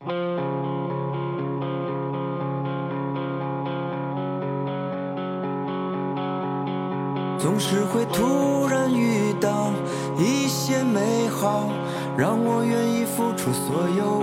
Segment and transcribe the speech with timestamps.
[0.00, 0.08] 总
[7.58, 9.70] 是会突然遇到
[10.16, 11.68] 一些美好，
[12.16, 14.22] 让我愿意付出所有。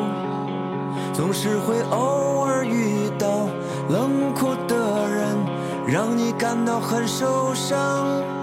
[1.13, 3.48] 总是会偶尔遇到
[3.88, 5.38] 冷酷的人，
[5.86, 8.36] 让你感到很受伤。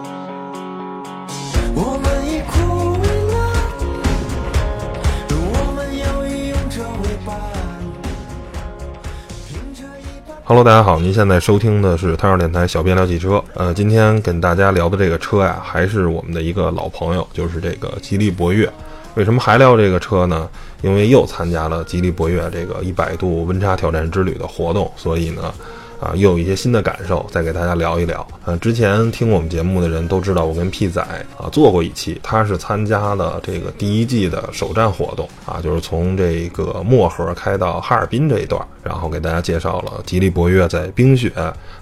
[10.46, 13.42] Hello，大家好，您现在收听的是汤小电台小编聊汽车。
[13.54, 18.70] 呃，今天跟大家聊的这个车呀，还是我们的一个老朋友，就是这个吉利博越。
[19.14, 20.46] 为什么还聊这个车呢？
[20.82, 25.54] 因为又参加了吉利博越这个一百度温差挑战之旅的活动，所以呢，
[26.00, 28.26] 啊，又有一些新的感受，再给大家聊一聊。
[28.44, 31.00] 呃，之前听我们节目的人都知道，我跟 P 仔
[31.36, 41.32] 啊做过一期，他是参加了这个第一季的首站活动啊，就是从这个漠河开到哈尔滨这一段，然后给大家介绍了吉利博越在冰雪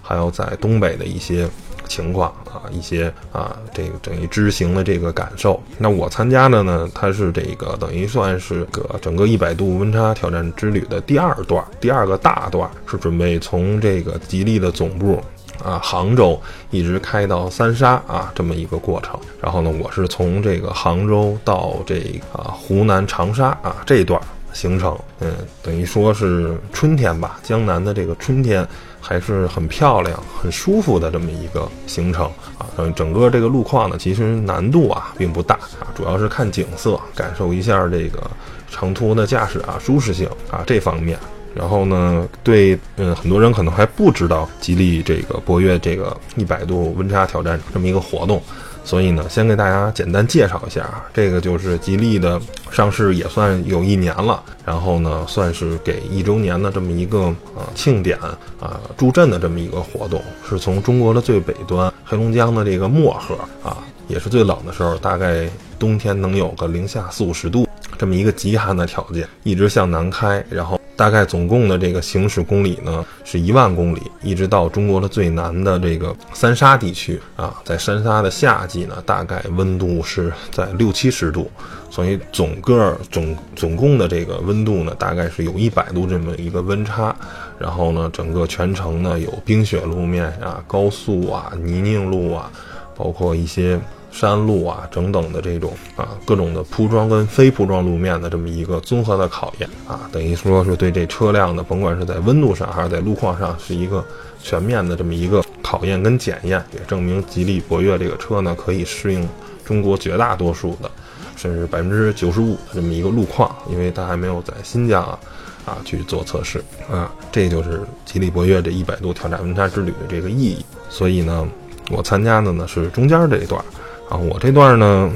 [0.00, 1.48] 还有在东北的一些。
[1.92, 5.62] 情况啊，一些啊，这个等于知行的这个感受。
[5.76, 15.22] 那我参加的呢，它是这个等于算是个整个一百度温差挑战之旅的第二段，第二个大段是准备从这个吉利的总部
[15.62, 16.40] 啊杭州
[16.70, 19.20] 一直开到三沙啊这么一个过程。
[19.38, 24.18] 然后呢，我是从这个杭州到这个啊湖南长沙啊这段
[24.54, 25.30] 行程，嗯，
[25.62, 28.66] 等于说是春天吧，江南的这个春天。
[29.02, 32.24] 还是很漂亮、很舒服的这么一个行程
[32.56, 32.64] 啊。
[32.78, 38.22] 嗯，整个这个路况呢，其实难度啊并不大啊，主要是看景色，感受一下这个
[38.70, 41.18] 长途的驾驶啊舒适性啊这方面。
[41.54, 48.42] 然后呢，对，嗯，很多人可能还不知道吉利这个博越这个一百度温差挑战这么一个活动。
[48.84, 58.18] 所以呢，先给大家简单介绍一下啊，这个就是吉利的上市也算有一年了，然后呢，算是给一周年的这么一个呃庆典
[58.60, 63.78] 啊助阵的这么一个活动，是从中国的最北端黑龙江的这个漠河啊，
[64.08, 65.48] 也是最冷的时候，大概
[65.78, 67.66] 冬天能有个零下四五十度
[67.98, 70.78] 这么一个极寒的条件，一直向南开，然后。
[70.94, 81.50] 大概总共的这个行驶公里呢是一万公里，一直到中国的最南的这个三沙地区啊，在三沙的夏季呢，大概温度是在六七十度，
[81.90, 87.16] 所以总个总总共的这个温度呢，大概是有一百度这么一个温差。
[87.58, 92.52] 然后呢，整个全程呢有冰雪路面啊、高速啊、泥泞路啊，
[92.94, 93.80] 包括一些。
[94.12, 104.04] 山路啊，等等的这种啊，各种的铺装跟非铺装路面的这么一个综合的考验啊，等于说是对这车辆的，甭管是在温度上还是在路况上，是一个
[104.42, 109.26] 全面的这么一个考验跟检验，也证明吉利博越这个车呢，可以适应
[109.64, 110.90] 中国绝大多数的，
[111.34, 115.18] 甚至百分之九十五的这么一个路况，因为它还没有在新疆啊
[115.64, 120.62] 啊去做测试啊，这就是吉利博越这一百度挑战温差之旅的这个意义。
[120.90, 121.48] 所以呢，
[121.90, 123.64] 我参加的呢是中间这一段。
[124.12, 125.10] 啊，我这段呢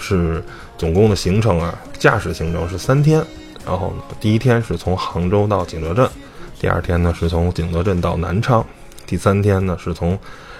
[0.00, 0.42] 是
[0.76, 3.24] 总共的行程啊，驾驶行程是三天。
[3.64, 6.10] 然后第一天是从杭州到景德镇，
[6.58, 8.66] 第二天呢是从景德镇到南昌，
[9.06, 10.18] 第三天呢是从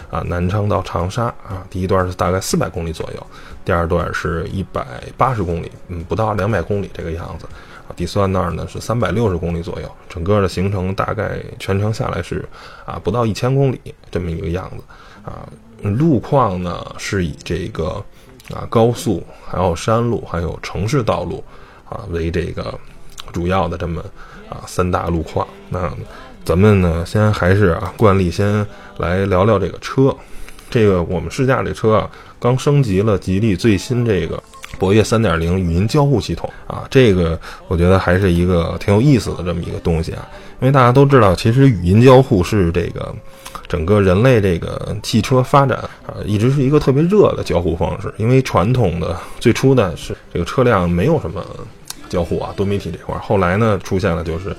[0.09, 1.67] 啊南昌到长沙啊。
[1.69, 3.27] 第一段是大概四百公里左右，
[3.65, 4.87] 第二段是一百
[5.17, 7.47] 八十公里，嗯，不到两百公里这个样子。
[7.89, 12.49] 啊，第三段呢是三百六十公里左右，整个的行程大概全程下来是
[12.87, 13.81] 啊不到一千公里
[14.12, 14.84] 这么一个样子
[15.29, 15.49] 啊。
[15.83, 18.03] 路况呢是以这个
[18.55, 21.43] 啊高速，还有山路，还有城市道路
[21.89, 22.79] 啊为这个
[23.33, 24.03] 主要的这么
[24.49, 25.47] 啊三大路况。
[25.69, 25.91] 那
[26.45, 28.67] 咱们呢先还是啊惯例先
[28.99, 30.15] 来聊聊这个车。
[30.70, 34.42] 这个我们试驾这车啊刚升级了吉利最新这个
[34.78, 37.38] 博越三点零语音交互系统啊，这个
[37.69, 40.26] 我觉得还是一个挺有意思的这么一个东西啊。
[40.60, 43.14] 因为大家都知道，其实语音交互是这个。
[43.66, 48.12] 整个人类这个汽车发展啊，一直是一个特别热的交互方式。
[48.16, 51.44] 因为传统的最初呢是这个车辆没有什么
[52.08, 53.20] 交互啊，多媒体这块儿。
[53.20, 54.56] 后来呢，出现了就是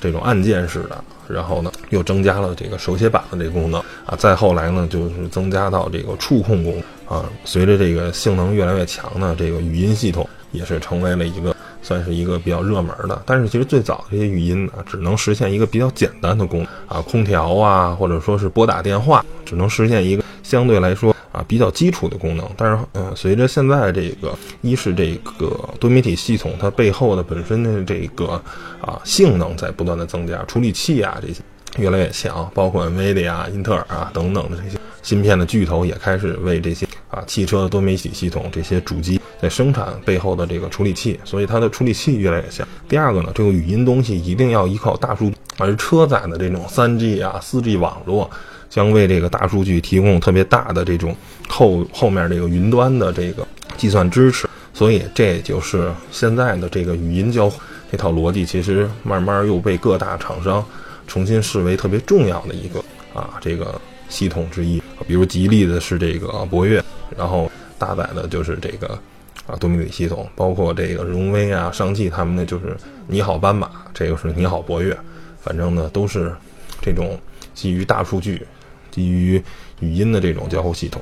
[0.00, 4.16] 这种按键式的，然后呢又增加了这个手写板的这个功能啊。
[4.18, 6.74] 再后来呢，就是增加到这个触控功
[7.08, 7.24] 能啊。
[7.44, 11.53] 随着这个性能越来越强呢，这个语音系统也是成为了一个。
[11.84, 22.48] 算是一个比较热门的，但是其实最早这些语音呢，只能实现一个比较简单的功能啊，空调啊，或者说是拨打电话，只能实现一个相对来说啊比较基础的功能。
[22.56, 28.42] 但是，嗯，随着现在这个一是这个多媒体系统它背后的本身的这个
[28.80, 31.42] 啊性能在不断的增加，处理器啊这些
[31.76, 39.20] 越来越强，包括 NVIDIA、英特尔啊等等的这些芯片的巨头也开始为这些啊汽车的多媒体系统这些主机。
[39.40, 42.66] 在生产背后的这个处理器，所以它的处理器越来越像。
[42.88, 48.30] 第二个呢，这个语音东西一定要依靠大数据，而车载的这种三 G 啊、四 G 网络，
[48.70, 51.14] 将为这个大数据提供特别大的这种
[51.48, 53.46] 后后面这个云端的这个
[53.76, 54.48] 计算支持。
[54.72, 57.60] 所以这就是现在的这个语音交互
[57.92, 60.64] 这套逻辑，其实慢慢又被各大厂商
[61.06, 62.82] 重新视为特别重要的一个
[63.12, 64.82] 啊这个系统之一。
[65.06, 66.82] 比如吉利的是这个博越，
[67.16, 68.98] 然后搭载的就是这个。
[69.46, 72.76] 啊，多媒体系统包括这个荣威啊、上汽他们的就是
[73.06, 74.96] 你好斑马，这个是你好博越，
[75.40, 76.32] 反正呢都是
[76.80, 77.18] 这种
[77.54, 78.46] 基于大数据、
[78.90, 79.42] 基于
[79.80, 81.00] 语音的这种交互系统。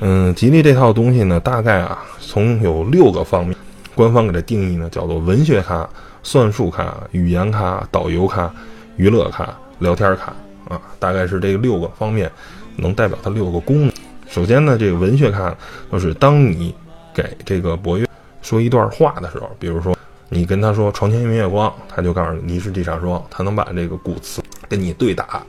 [0.00, 3.56] 嗯，吉利这套东西呢，大概啊从有六个方面，
[3.94, 5.88] 官方给它定义呢叫做文学卡、
[6.22, 8.52] 算术卡、语言卡、导游卡、
[8.96, 10.34] 娱乐卡、聊天卡
[10.68, 12.30] 啊，大概是这六个方面
[12.76, 13.92] 能代表它六个功能。
[14.28, 15.54] 首先呢，这个文学卡
[15.92, 16.74] 就是当你
[17.14, 18.06] 给这个博越
[18.42, 19.96] 说一段话的时候，比如说
[20.28, 25.42] 你跟他说“床前明月光”，他就告诉你“疑是地上霜”，他能把这个古词跟你对打，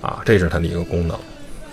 [0.00, 1.16] 啊，这是它的一个功能。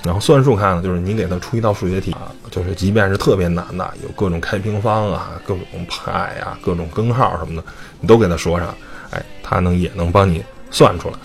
[0.04, 6.12] 然后算术看呢，就是你给他出一道数学题啊，就是即便是特别难的，有各种开平方啊、各种派
[6.42, 7.68] 啊、各种根号什么的，
[8.00, 8.74] 你都给他说上，
[9.10, 11.16] 哎，他能也能帮你算出来，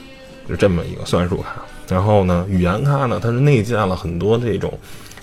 [0.49, 1.63] 就这么一个算术卡。
[1.87, 4.73] 然后呢，语言卡呢，它是内建了很多这种。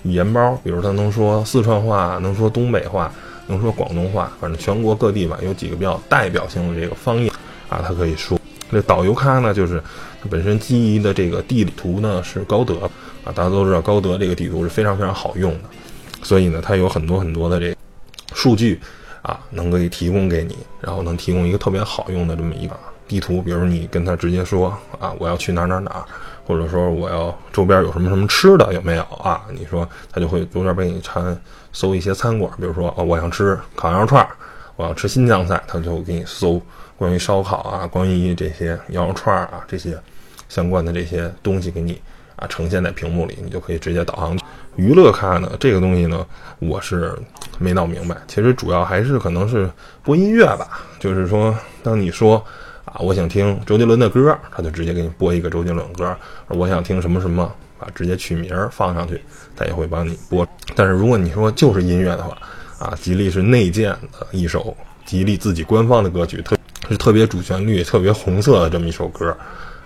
[0.03, 3.11] 语言包，比如他能说四川话，能说东北话，
[3.47, 7.31] 能说广东话，反正全国各地吧，有几个比较代表性的这个方言
[7.69, 8.39] 啊，他可以说。
[8.71, 9.83] 这导游咖呢，就是
[10.21, 12.89] 它本身基于的这个地图呢是高德
[13.25, 15.69] 啊，大家都知道高德这个地图是非常非常好用的，
[16.23, 17.75] 所以呢，它有很多很多的这
[18.33, 18.79] 数据
[19.21, 26.05] 啊，能可以提供给你，然后能提供一个特别好用的这么一个地图，比如你跟他直接说啊，我要去哪哪哪。
[26.45, 29.43] 或者说我要周边有什么什么吃的有没有啊？
[29.53, 31.23] 你说他就会中间帮你查
[31.71, 34.29] 搜一些餐馆，比如说哦，我想吃烤羊肉串儿，
[34.75, 36.61] 我要吃新疆菜，他就给你搜
[36.97, 39.97] 关于烧烤啊，关于这些羊肉串儿啊这些
[40.49, 42.01] 相关的这些东西给你
[42.35, 44.37] 啊呈现在屏幕里，你就可以直接导航。
[44.75, 46.25] 娱乐咖呢，这个东西呢，
[46.59, 47.13] 我是
[47.59, 48.17] 没闹明白。
[48.27, 49.69] 其实主要还是可能是
[50.03, 52.43] 播音乐吧，就是说当你说。
[52.85, 56.15] 啊，我想听周杰伦的歌，他就直接给你播一个周杰伦歌。
[56.47, 57.43] 我想听什么什么，
[57.79, 59.21] 啊，直接取名放上去，
[59.55, 60.47] 他也会帮你播。
[60.75, 62.37] 但是如果你说就是音乐的话，
[62.79, 64.75] 啊，吉利是内建的一首
[65.05, 66.57] 吉利自己官方的歌曲，特
[66.89, 69.35] 是特别主旋律、特别红色的这么一首歌，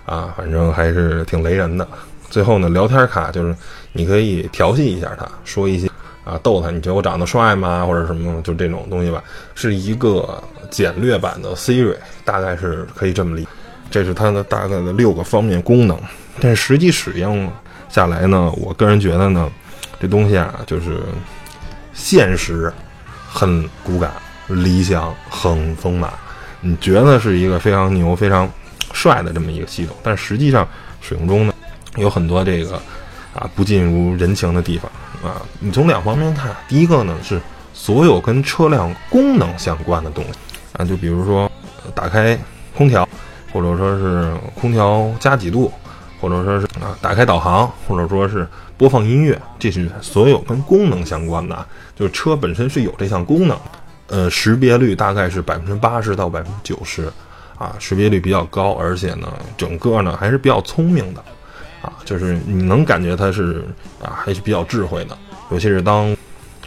[0.06, 1.86] 啊，反正还是挺雷人的。
[2.30, 3.54] 最后呢，聊天卡就是
[3.92, 5.88] 你可以调戏一下他，说一些
[6.26, 7.86] 啊逗他，你觉得我长得帅吗？
[7.86, 9.24] 或者什么，就这种东西吧，
[9.54, 10.42] 是一个。
[10.68, 11.94] 简略版的 Siri
[12.24, 13.46] 大概是可以这么理，
[13.88, 15.96] 这是它的大概的六个方面功能。
[16.40, 17.48] 但实际使用
[17.88, 19.48] 下来呢，我个人觉得呢，
[20.00, 20.98] 这东西啊，就是
[21.92, 22.70] 现实
[23.28, 24.10] 很骨感，
[24.48, 26.12] 理想很丰满。
[26.60, 28.50] 你觉得是一个非常牛、非常
[28.92, 30.66] 帅的这么一个系统，但实际上
[31.00, 31.54] 使用中呢，
[31.94, 32.74] 有很多这个
[33.32, 34.90] 啊不尽如人情的地方
[35.26, 35.42] 啊。
[35.58, 37.40] 你从两方面看，第一个呢是
[37.74, 40.30] 所有跟车辆功能相关的东西。
[40.78, 41.50] 啊，就比如说，
[41.94, 42.38] 打开
[42.76, 43.08] 空调，
[43.50, 45.72] 或者说是空调加几度，
[46.20, 48.46] 或者说是啊，打开导航，或者说是
[48.76, 53.58] 播放音乐，这是所有跟功能相关的，就是车本身是有这项功能，
[54.08, 57.10] 呃，识别率大概是百分之八十到百分之九十，
[57.56, 61.24] 啊，识别率比较高，而且呢，整个呢还是比较聪明的，
[61.86, 63.64] 啊，就是你能感觉它是
[64.02, 65.16] 啊，还是比较智慧的，
[65.50, 66.14] 尤其是当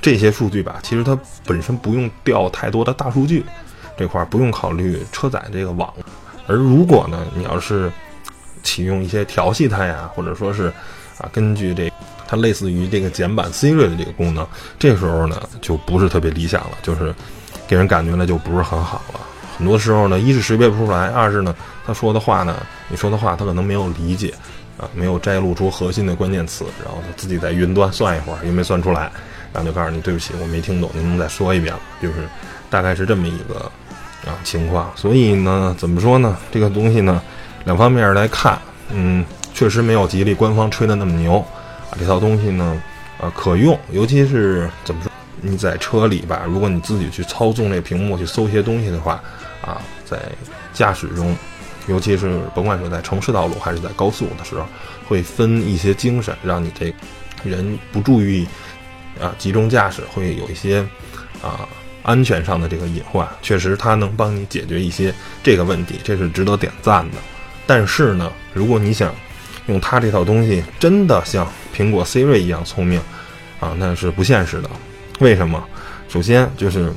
[0.01, 3.45] 这些数据吧，其实它本身不用调太多的大数据。
[3.97, 5.93] 这块不用考虑车载这个网，
[6.47, 7.91] 而如果呢，你要是
[8.63, 10.71] 启用一些调戏它呀，或者说是
[11.17, 11.91] 啊，根据这
[12.25, 14.47] 它类似于这个简版 Siri 的这个功能，
[14.79, 17.13] 这时候呢就不是特别理想了，就是
[17.67, 19.19] 给人感觉呢就不是很好了。
[19.57, 21.53] 很多时候呢，一是识别不出来，二是呢
[21.85, 22.55] 他说的话呢，
[22.88, 24.33] 你说的话他可能没有理解
[24.79, 29.12] 啊，没有摘录出核心的关键词，然后他自己在云端算一会儿又没算出来，
[29.53, 31.79] 然后就告诉你对不起，我没听懂，您能再说一遍吗？
[32.01, 32.15] 就是
[32.69, 33.71] 大概是这么一个。
[34.25, 36.38] 啊，情况，所以呢，怎么说呢？
[36.51, 37.24] 这个东西呢，
[37.63, 38.59] 两方面来看，
[38.89, 41.39] 嗯，确实没有吉利官方吹的那么牛
[41.89, 41.95] 啊。
[41.98, 42.79] 这套东西呢，
[43.19, 45.09] 呃，可用，尤其是怎么说，
[45.39, 49.24] 你在车里吧，如果你自己去操纵这屏幕去搜一些东西的话，
[49.62, 50.19] 啊，在
[50.74, 51.33] 驾驶中，
[51.89, 54.65] 尤其是甭管是在城市道路还是在高速的时候，
[55.08, 56.93] 会分一些精神，让你这
[57.43, 58.48] 人不注意
[59.19, 60.86] 啊，集中驾驶，会有一些
[61.41, 61.67] 啊。
[62.01, 67.17] 安全上的这个隐患，确实它能帮你解决一些这个问题，这是值得点赞的。
[67.67, 69.13] 但是呢，如果你想
[69.67, 73.00] 用它这套东西真的像苹果 Siri 一样聪明
[73.60, 74.69] 啊，那是不现实的。
[75.19, 75.62] 为什么？
[76.08, 76.91] 首先就是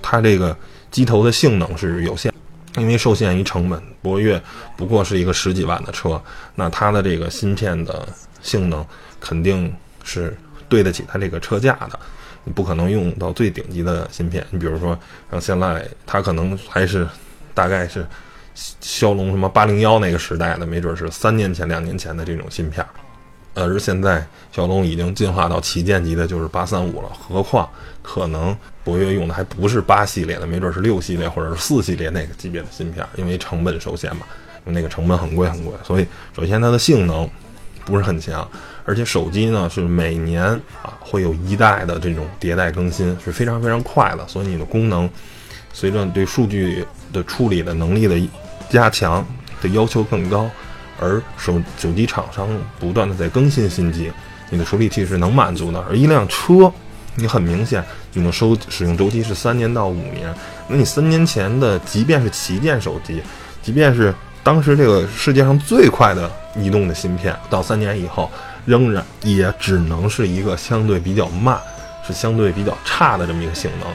[0.00, 0.56] 它这个
[0.90, 2.32] 机头的性能是有限，
[2.76, 4.40] 因为受限于成本，博越
[4.76, 6.20] 不过是一个十几万的车，
[6.54, 8.06] 那它的这个芯片的
[8.42, 8.84] 性能
[9.20, 10.36] 肯定是
[10.68, 11.98] 对得起它这个车价的。
[12.44, 14.96] 你不可能用到最顶级的芯片，你比如说
[15.30, 17.06] 像现在它可能还是
[17.54, 18.06] 大概是
[18.80, 22.86] 骁龙什么八零幺那个时代的，没准是三年前、两年前的这种芯片。
[23.64, 27.08] 而现在骁龙已经进化到旗舰级的，就是八三五了。
[27.08, 27.68] 何况
[28.02, 34.26] 可能博越用的还不是八系列的，没准是六系列或者是四系列那个级别的芯片，因为成本受限嘛，
[34.66, 35.72] 因为那个成本很贵很贵。
[35.82, 37.28] 所以首先它的性能
[37.84, 38.46] 不是很强，
[38.84, 40.44] 而且手机呢是每年
[40.82, 44.28] 啊会有一代的这种迭代更新，是非常非常快的。
[44.28, 45.08] 所以你的功能
[45.72, 48.20] 随着对数据的处理的能力的
[48.68, 49.26] 加强
[49.62, 50.50] 的要求更高。
[51.00, 52.48] 而手手机厂商
[52.78, 54.10] 不断的在更新新机，
[54.50, 55.84] 你的处理器是能满足的。
[55.88, 56.72] 而一辆车，
[57.14, 60.34] 你很明显，你的收使用周期是三年到五年。
[60.68, 63.22] 那你三年前的，即便是旗舰手机，
[63.62, 68.30] 即便是当时这个世界上最快的移动的芯片，到三年以后，
[68.64, 71.58] 仍然也只能是一个相对比较慢，
[72.06, 73.88] 是相对比较差的这么一个性能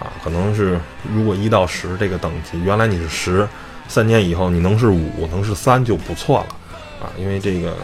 [0.00, 0.12] 啊。
[0.24, 0.78] 可能是
[1.14, 3.48] 如果一到十这个等级，原来你是十。
[3.88, 6.46] 三年以后，你能是五，能是三就不错了，
[7.00, 7.74] 啊，因为这个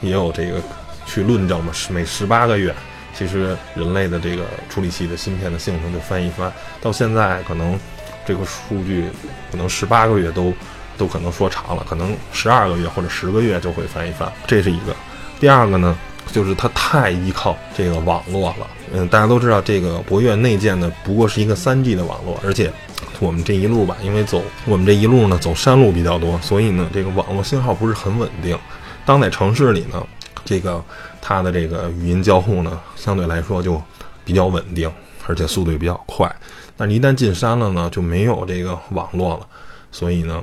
[0.00, 0.60] 也有这个
[1.04, 2.74] 去论证嘛，是每十八个月，
[3.14, 6.50] 其实人类的这个处理器的芯片的性能就翻一番。
[6.80, 7.78] 到现在可能
[8.24, 9.04] 这个数据
[9.50, 10.50] 可能十八个月都
[10.96, 14.96] 都可能说长了，可能十二个月或者十个月就会翻一番，这是一个。
[15.38, 15.94] 第二个呢，
[16.32, 18.66] 就是它太依靠这个网络了。
[18.92, 22.72] 嗯，大家都知道这个博越内建的不过是一个三 G 的网络，而且。
[23.20, 28.58] 我们这一路吧，因为走我们这一路呢，走山路比较多，所以呢，这个网络信号不是很稳定。
[29.04, 30.04] 当在城市里呢，
[30.44, 30.82] 这个
[31.20, 33.80] 它的这个语音交互呢，相对来说就
[34.24, 34.90] 比较稳定，
[35.26, 36.34] 而且速度也比较快。
[36.76, 39.46] 但是一旦进山了呢，就没有这个网络了，
[39.92, 40.42] 所以呢，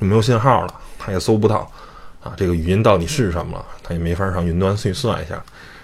[0.00, 1.70] 就没有信号了，它也搜不到
[2.22, 5.40] 啊，这个语音到底是什么，它也没法上云端去算一下，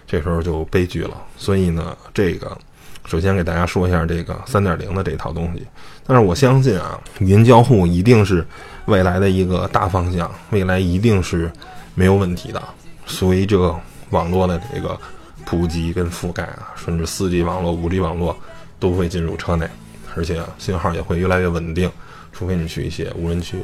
[0.08, 1.16] 这时候就悲剧了。
[1.38, 2.58] 所以呢，这个。
[3.04, 5.66] 首先给大家说一下这个三点零的这套东西，
[6.04, 8.44] 但是我相信啊，语音交互一定是
[8.86, 11.50] 未来的一个大方向，未来一定是
[11.94, 12.62] 没有问题的。
[13.06, 13.74] 随着
[14.10, 14.98] 网络的这个
[15.44, 18.36] 普及跟覆盖啊，甚至四 G 网络、五 G 网络
[18.78, 19.68] 都会进入车内，
[20.16, 21.90] 而且信号也会越来越稳定。
[22.32, 23.58] 除非你去一些无人区，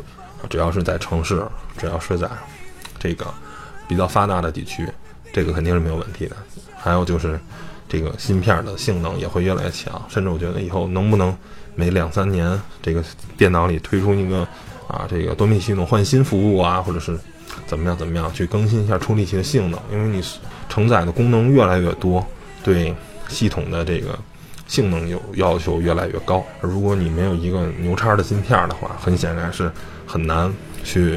[0.49, 1.42] 只要是在城市，
[1.76, 2.28] 只要是在
[2.99, 3.26] 这个
[3.88, 4.87] 比较发达的地区，
[5.33, 6.37] 这个肯定是没有问题的。
[6.76, 7.38] 还有就是。
[7.90, 11.35] 这个芯片的性能也会越来越强，甚至我觉得以后能不能
[11.78, 13.04] 每两三年这个
[13.37, 14.40] 电脑里推出一个
[14.88, 17.16] 啊这个多媒体系统换新服务啊，或者是
[17.68, 20.20] 怎么样怎么样去更新一下处理器的性能，因为你
[20.68, 22.26] 承载的功能越来越多，
[22.64, 22.92] 对
[23.28, 24.18] 系统的这个
[24.66, 26.44] 性能有要求越来越高。
[26.61, 29.70] 而如果你没有一个牛叉的芯片的话，很显然是
[30.04, 31.16] 很难去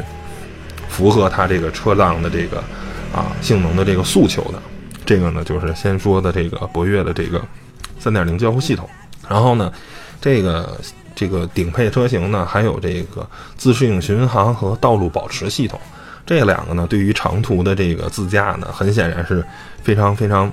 [0.88, 2.60] 符合它这个车辆的这个
[3.12, 4.62] 啊性能的这个诉求的。
[5.08, 7.42] 这个呢，就是先说的这个博越的这个
[7.98, 8.88] 三点零交互系统，
[9.28, 9.74] 然后呢，
[10.22, 10.78] 这个
[11.14, 15.78] 这个顶配车型呢，还有这个自适应巡航和道路保持系统，
[16.26, 19.44] 这两个呢，对于长途的这个自驾呢，很显然是
[19.82, 20.50] 非常非常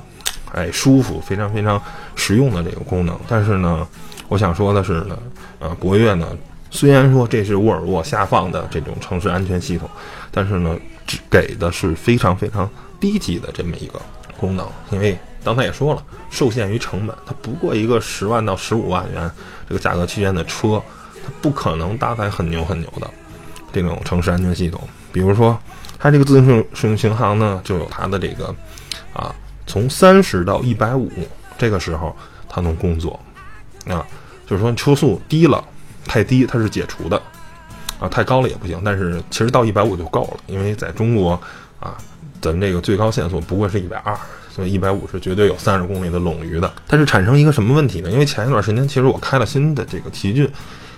[0.53, 1.81] 哎舒服、非常非常
[2.17, 3.17] 实用的这个功能。
[3.29, 3.87] 但是呢，
[4.29, 5.19] 我想说的是呢，
[5.59, 6.27] 呃，博越呢，
[6.71, 9.89] 虽然说这是沃尔沃下放的这种城市安全系统，
[10.31, 10.75] 但是呢，
[11.07, 14.01] 只给的是非常非常低级的这么一个。
[14.41, 19.29] 功能，因为刚才也说了，受限于成本，它不过一个十万到十五万元
[19.69, 20.83] 这个价格区间的车，
[21.25, 23.11] 它不可能搭载很牛很牛的
[23.73, 24.81] 这种城市安全系统。
[25.13, 25.59] 比如说，
[25.99, 26.41] 它这个自
[26.73, 28.55] 适应巡航呢，就有它的这个
[29.13, 29.35] 啊，
[29.67, 31.11] 从三十到一百五
[31.59, 32.17] 这个时候
[32.49, 33.19] 它能工作
[33.87, 34.07] 啊，
[34.47, 35.63] 就是说车速低了，
[36.07, 37.21] 太低它是解除的
[38.01, 38.81] 啊，太高了也不行。
[38.85, 41.41] 但是其实到一百五就够了，因为在中国
[41.79, 41.97] 啊。
[42.41, 44.17] 咱这个最高限速不过是一百二，
[44.59, 46.73] 所以一百五是绝对有三十公里的冗余的。
[46.89, 48.11] 但是产生一个什么问题呢？
[48.11, 50.51] 因为前一段时间其实我开了新的这个奇骏，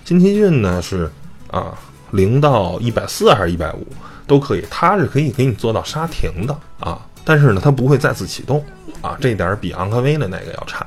[0.03, 1.11] 新奇骏呢是
[1.51, 1.79] 啊
[2.11, 3.87] 零到一百四还是一百五
[4.27, 8.65] 都可以，它是可以给你做到刹停的啊，但是呢它不会再次启动
[9.03, 10.87] 啊，这点比昂科威的那个要差。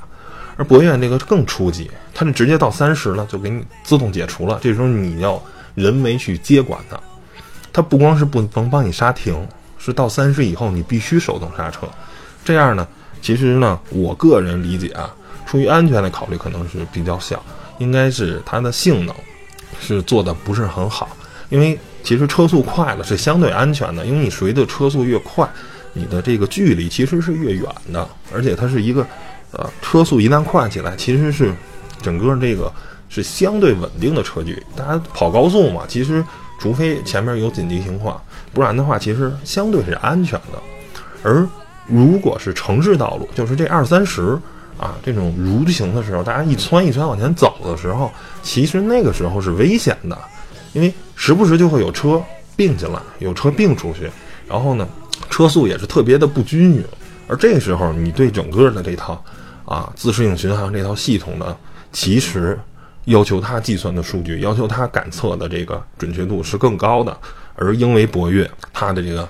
[0.58, 5.40] 而博越那个更初级，它是直接到三十了就给你自动解除了，这时候你要
[5.76, 7.00] 人为去接管它，
[7.72, 9.48] 它不光是不能帮你刹停。
[9.86, 11.82] 是到三十以后，你必须手动刹车，
[12.44, 12.88] 这样呢，
[13.22, 15.14] 其实呢，我个人理解啊，
[15.46, 17.44] 出于安全的考虑，可能是比较小，
[17.80, 19.16] 应该是它的性能
[19.80, 21.10] 是做的不是很好，
[21.50, 25.48] 因为其实车速快了是相对安全的，因为你随着车速越快，
[25.94, 29.06] 你的这个距离其实是越远的，而且它是一个，
[29.52, 31.54] 呃，车速一旦快起来，其实是
[32.02, 32.72] 整个这个
[33.08, 34.62] 是相对稳定的车距。
[34.76, 36.24] 大家跑高速嘛，其实
[36.60, 38.22] 除非前面有紧急情况，
[38.52, 40.62] 不然的话，其实相对是安全的。
[41.24, 41.48] 而
[41.88, 44.40] 如果是城市道路，就是这二三十
[44.78, 48.12] 啊这种蠕行的时候，大家一窜一窜往前走的时候，
[48.42, 50.18] 其实那个时候是危险的，
[50.74, 52.22] 因为时不时就会有车
[52.56, 54.10] 并进来，有车并出去，
[54.48, 54.88] 然后呢，
[55.30, 56.84] 车速也是特别的不均匀。
[57.28, 59.24] 而这时候，你对整个的这套
[59.66, 61.56] 啊自适应巡航这套系统呢，
[61.92, 62.60] 其实
[63.06, 67.18] 要求它计算的数据，要求它感测的这个准确度是更高的。
[67.56, 69.28] 而因为博越它的这个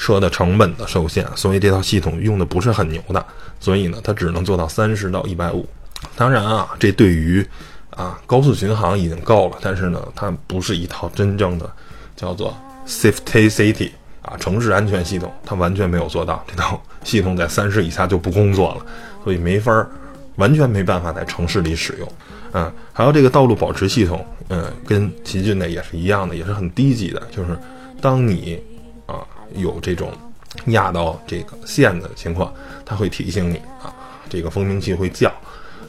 [0.00, 3.22] 车的成本的受限，所以这套系统用的不是很牛的，
[3.60, 5.68] 所以呢，它只能做到三十到一百五。
[6.16, 7.46] 当然啊，这对于
[7.90, 11.70] 啊高速巡航已经够了，但是呢，它不是一套真正的
[12.16, 13.90] 叫做 Safety City
[14.22, 16.42] 啊城市安全系统，它完全没有做到。
[16.48, 18.86] 这套系统在三十以下就不工作了，
[19.22, 19.86] 所以没法儿，
[20.36, 22.08] 完全没办法在城市里使用。
[22.52, 27.50] 嗯，还有这个道路保持系统，嗯，跟奇骏的也是一样的，也是很低级的，就是
[28.00, 28.58] 当你
[29.04, 29.20] 啊。
[29.54, 30.12] 有这种
[30.66, 32.52] 压到这个线的情况，
[32.84, 33.94] 它会提醒你啊，
[34.28, 35.32] 这个蜂鸣器会叫，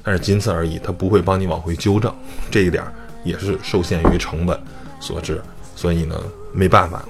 [0.04, 2.14] 但是仅此而已，它不会帮你往回纠正。
[2.50, 2.84] 这一点
[3.24, 4.60] 也是受限于成本
[5.00, 5.42] 所致，
[5.76, 6.16] 所以呢，
[6.54, 7.04] 没办法，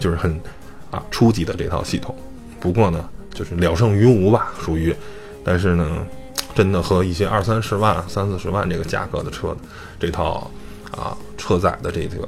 [0.00, 0.40] 就是很
[0.90, 2.14] 啊初级的这套系统。
[2.60, 4.94] 不过呢，就是聊胜于无吧，属于。
[5.44, 6.06] 但是呢，
[6.54, 9.54] 真的和一些二三十万、三四十万这个价格的车，
[10.00, 10.50] 这套
[10.90, 12.26] 啊车载的这个。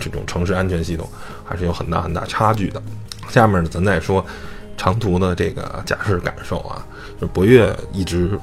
[0.00, 1.08] 这种城市安全系统
[1.44, 2.82] 还是有很大很大差距的。
[3.28, 4.24] 下面呢，咱再说
[4.76, 6.84] 长途的这个驾驶感受啊。
[7.20, 8.36] 就博越一直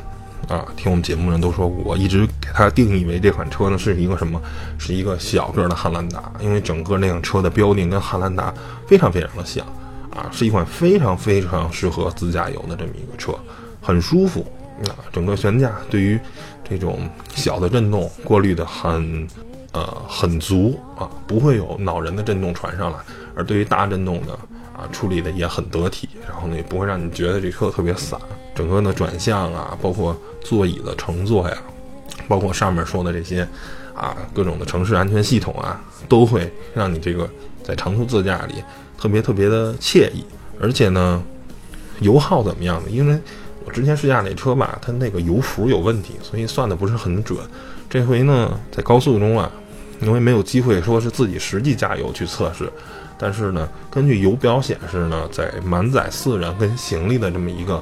[0.47, 4.39] 啊，听我们节目人都说，我一直给它定义为这款车呢是一个什么？
[4.77, 8.53] 是一个小个的汉兰达，因为整个那辆车的标定跟汉兰达
[8.87, 9.65] 非常非常的像
[10.11, 13.33] 啊，是一款非常非常适合自驾游的这么一个车，
[13.81, 14.45] 很舒服
[14.87, 16.19] 啊，整个悬架对于
[16.63, 19.27] 这种小的震动过滤的很。
[19.73, 22.97] 呃，很足啊，不会有恼人的震动传上来。
[23.35, 24.37] 而对于大震动呢，
[24.73, 28.19] 啊，处理的也很得体，然后呢，也不会让你觉得这车特别散。
[28.55, 31.57] 整个的转向啊，包括座椅的乘坐呀，
[32.27, 33.47] 包括上面说的这些
[33.93, 37.29] 啊，各种的城市安全系统啊，都会让你这个
[37.61, 38.55] 在长途自驾里
[38.97, 40.25] 特别特别的惬意。
[40.59, 41.21] 而且呢，
[41.99, 42.89] 油耗怎么样呢？
[42.89, 43.19] 因为
[43.63, 47.37] 我之前试驾那车吧，它那个油符有问题，所以算的不是很准。
[47.89, 49.49] 这回呢，在高速中啊，
[50.01, 52.69] 因为没有机会说是自己实际加油去测试，
[53.17, 57.81] 但是呢，根据油表显示呢，在满载四人跟行李的这么一个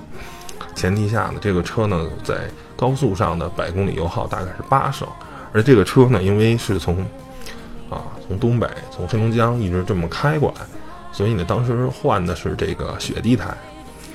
[0.76, 5.08] 前提下呢，这个车呢在高速上的百公里油耗大概是八升，
[5.52, 7.00] 而这个车呢，因为是从
[7.89, 10.65] 啊从东北从黑龙江一直这么开过来，
[11.12, 13.58] 所以呢，当时换的是这个雪地胎，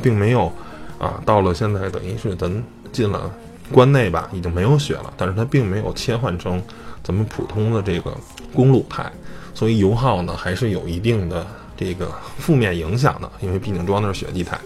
[0.01, 0.53] 并没有
[1.01, 3.29] 啊到了现在等于是咱进了。
[3.73, 6.63] 关内吧已经没有雪了，但是它并没有切换成
[7.03, 8.17] 咱们普通的这个
[8.53, 9.11] 公路胎，
[9.55, 14.59] 所以油耗呢还是有一定的这个负面影响的，因为毕竟装的是雪地胎。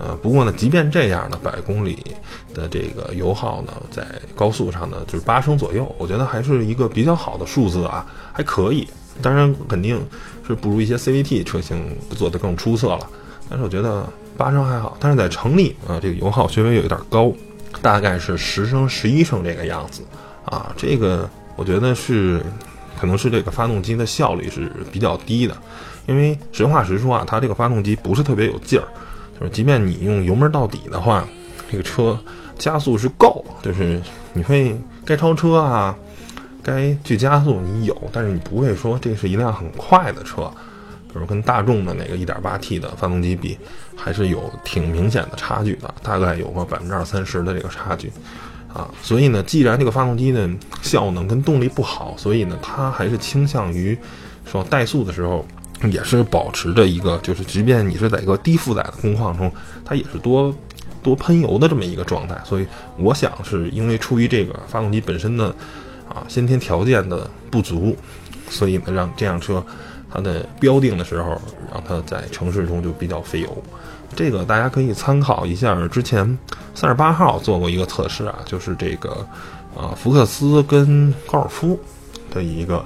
[0.00, 2.04] 呃，不过呢，即便这样呢，百公里
[2.52, 8.88] 的这个油耗呢，在高速上呢就是八升左右，我觉得还是一个比较好的数字啊，还可以。
[9.20, 10.04] 当然肯定
[10.44, 13.06] 是不如一些 CVT 车型做得更出色了，
[13.48, 14.04] 但是我觉得
[14.36, 14.96] 八升还好。
[14.98, 17.32] 但是在城里啊，这个油耗稍微有一点高。
[17.80, 20.02] 大概是十升、十一升这个样子，
[20.44, 22.42] 啊，这个我觉得是，
[23.00, 25.56] 可能是这个发动机的效率是比较低的，
[26.06, 28.86] 因为实话实说啊，它这个发动机不是特别有劲儿，
[29.38, 31.26] 就是即便你用油门到底的话，
[31.70, 32.18] 这个车
[32.58, 34.00] 加速是够，就是
[34.32, 35.96] 你会该超车啊，
[36.62, 40.50] 该去加速你有，但是你不会说这是一辆很快的车。
[41.14, 43.58] 就是跟大众的那个 1.8T 的发动机比，
[43.94, 48.10] 还是有挺明显的差距的，大概有个百分之二三十的这个差距，
[48.72, 50.48] 啊，所以呢，既然这个发动机的
[50.80, 53.96] 效能跟动力不好，所以呢，它还是倾向于
[54.50, 55.46] 说怠速的时候
[55.90, 59.52] 也是保持着一个，就是即便你是在一个低负载的工况中，
[59.84, 60.54] 它也是多
[61.02, 62.40] 多喷油的这么一个状态。
[62.42, 65.54] 所以我想是因为出于这个发动机本身的
[66.08, 67.94] 啊先天条件的不足，
[68.48, 69.62] 所以呢让这辆车。
[70.12, 71.40] 它的标定的时候，
[71.72, 73.62] 让它在城市中就比较费油，
[74.14, 75.88] 这个大家可以参考一下。
[75.88, 76.38] 之前
[76.74, 79.26] 三十八号做过一个测试啊，就是这个
[79.74, 81.78] 啊福克斯跟高尔夫
[82.30, 82.84] 的一个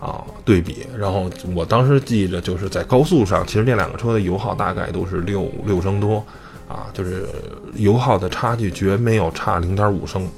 [0.00, 0.84] 啊对比。
[0.98, 6.16] 然后我当时记着，就是在高速上，其实这两个车的油耗大概都是六六升多
[6.68, 7.28] 啊，就是
[7.76, 10.28] 油耗的差距绝没有差零点五升。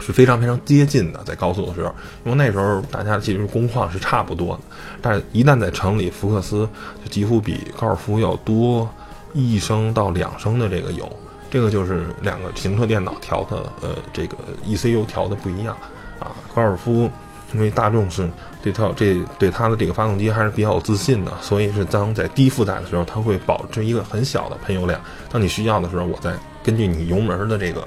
[0.00, 4.60] 是非常非常接近的，在高速的时候，因为那时候大家其实工况是差不多的，
[5.00, 6.68] 但是一旦在城里，福克斯
[7.02, 8.88] 就几乎比高尔夫要多
[9.32, 11.10] 一升到两升的这个油，
[11.50, 15.76] 这个就是两个行车电脑调的，呃，这个 ECU 调的不一样，
[16.18, 17.10] 啊，高尔夫，
[17.54, 18.28] 因为大众是
[18.62, 25.00] 对它这对它的这个发动机还是比较有自信的，所以是当在低负载的时候，它会保持一个很小的喷油量。
[25.30, 27.86] 当你需要的时候，我再根据你油门的这个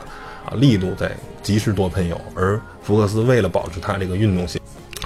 [0.55, 2.19] 力度在及时多喷油。
[2.35, 4.59] 而福克斯为了保持它这个运动性，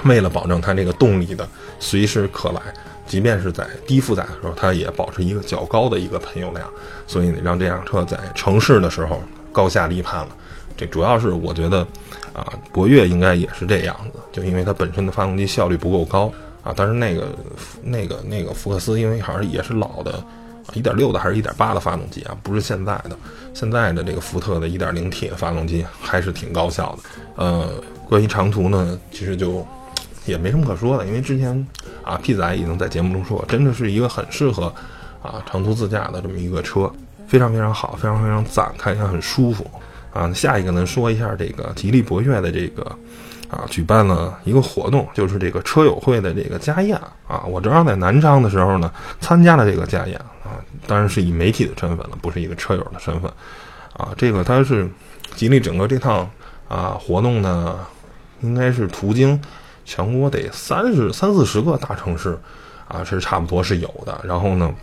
[0.04, 2.60] 为了保证它这个动力的随时可来，
[3.06, 6.68] 即便是在低负载的时候，它也保持一个较高的一个喷油量，
[7.06, 9.20] 所以让这辆车在城市的时候
[9.52, 10.28] 高下立判了。
[10.76, 11.86] 这主要是我觉得，
[12.32, 16.32] 啊，博越应该也是这样子，就因为它本身的发动机效率不够高
[16.64, 16.72] 啊。
[16.74, 17.28] 但是那个
[17.80, 20.20] 那个那个福克斯，因为好像也是老的，
[20.72, 23.16] 一点六的还是一点八的发动机啊，不是现在的。
[23.52, 27.02] 现在的这个福特的一点零 T 发动机还是挺高效的。
[27.36, 27.70] 呃，
[28.08, 29.64] 关于长途呢，其实就
[30.26, 31.64] 也没什么可说的，因为之前
[32.02, 34.74] 啊，P 仔已经在节目中说，真的是一个很适合
[35.22, 36.90] 啊长途自驾的这么一个车，
[37.28, 39.64] 非常非常好，非常非常赞，看起来很舒服。
[40.12, 42.90] 啊，下一个呢，说一下这个吉利博越的这个
[43.54, 47.44] 啊，举办了一个活动，就是这个车友会的这个家宴啊。
[47.46, 53.30] 我正好在南昌的时候呢，参加了这个家宴啊，当然是以媒体的身份了，不是一个车友的身份
[53.92, 54.08] 啊。
[54.16, 54.90] 这个它是
[55.36, 56.28] 吉利整个这趟
[56.66, 57.78] 啊活动呢，
[58.40, 59.40] 应该是途经
[59.84, 62.36] 全国得三十三四十个大城市
[62.88, 64.20] 啊，是差不多是有的。
[64.24, 64.74] 然后呢，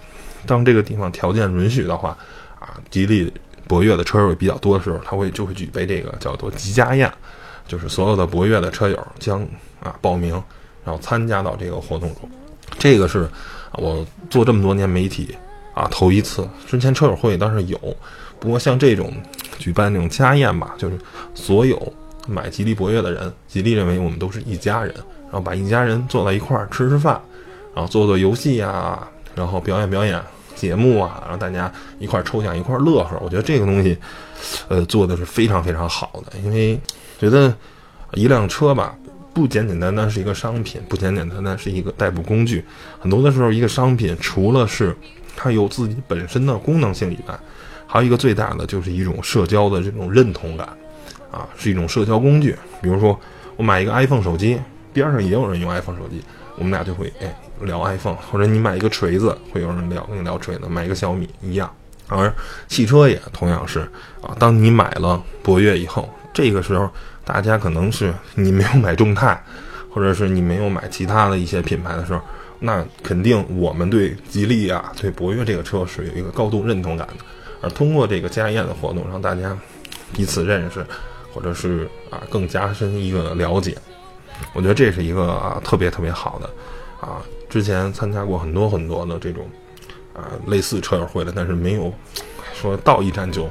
[0.45, 2.17] 当这个地方条件允许的话
[2.57, 3.33] 啊，吉利。
[3.67, 7.09] 博越的车友比较多的时候，他会就会举办这个叫做吉家宴，
[7.71, 9.47] 就是所有的博越的车友将
[9.81, 10.33] 啊报名，
[10.83, 12.29] 然后参加到这个活动中。
[12.77, 13.29] 这个是
[13.75, 15.33] 我做这么多年媒体
[15.73, 17.79] 啊头一次，之前车友会当然有，
[18.41, 19.13] 不过像这种
[19.57, 20.99] 举办那种家宴吧，就是
[21.33, 21.81] 所有
[22.27, 27.17] 买吉利博越的人，吉利认为我们都是一家人，然后把一家人坐在一块儿吃吃饭，
[27.73, 30.21] 然后做做游戏呀，然后表演表演。
[30.53, 33.17] 节目啊，让大家一块儿抽奖，一块儿乐呵。
[33.19, 33.97] 我觉得这个东西，
[34.67, 36.37] 呃，做的是非常非常好的。
[36.43, 36.79] 因为
[37.21, 37.55] 觉得
[38.13, 38.95] 一辆车吧，
[39.31, 42.65] 不简简单单是一个商品，不简简单单是一个代步工具。
[42.99, 44.97] 很多的时候，一个商品除了是
[45.35, 47.39] 它有自己本身的功能性以外，
[47.85, 50.67] 还有一个最大的就是一种社交的这种认同感
[51.29, 52.57] 啊，是一种社交工具。
[52.81, 53.19] 比如说，
[53.55, 54.59] 我买一个 iPhone 手机，
[54.91, 56.23] 边上也有人用 iPhone 手机，
[56.55, 57.31] 我们俩就会哎。
[57.61, 61.71] 聊 iPhone，或者你买一个锤子，会有人聊跟你聊锤子；买一个小米一样。
[62.07, 62.33] 而
[62.67, 63.81] 汽车也同样是
[64.19, 66.89] 啊，当你买了博越以后，这个时候
[67.23, 69.41] 大家可能是你没有买众泰，
[69.93, 72.21] 或者是你没有买其他的一些品牌的时候，
[72.59, 77.25] 那肯定我们对吉利啊，对博越这个车是有一个高度认同感的。
[77.61, 79.55] 而通过这个家宴的活动，让大家
[80.13, 80.85] 彼此认识，
[81.31, 83.77] 或者是啊更加深一个了解，
[84.53, 86.49] 我觉得这是一个啊特别特别好的
[86.99, 87.21] 啊。
[87.49, 89.47] 之前参加过很多很多的这种，
[90.13, 91.93] 啊，类似车友会的，但是没有
[92.55, 93.43] 说到一站就，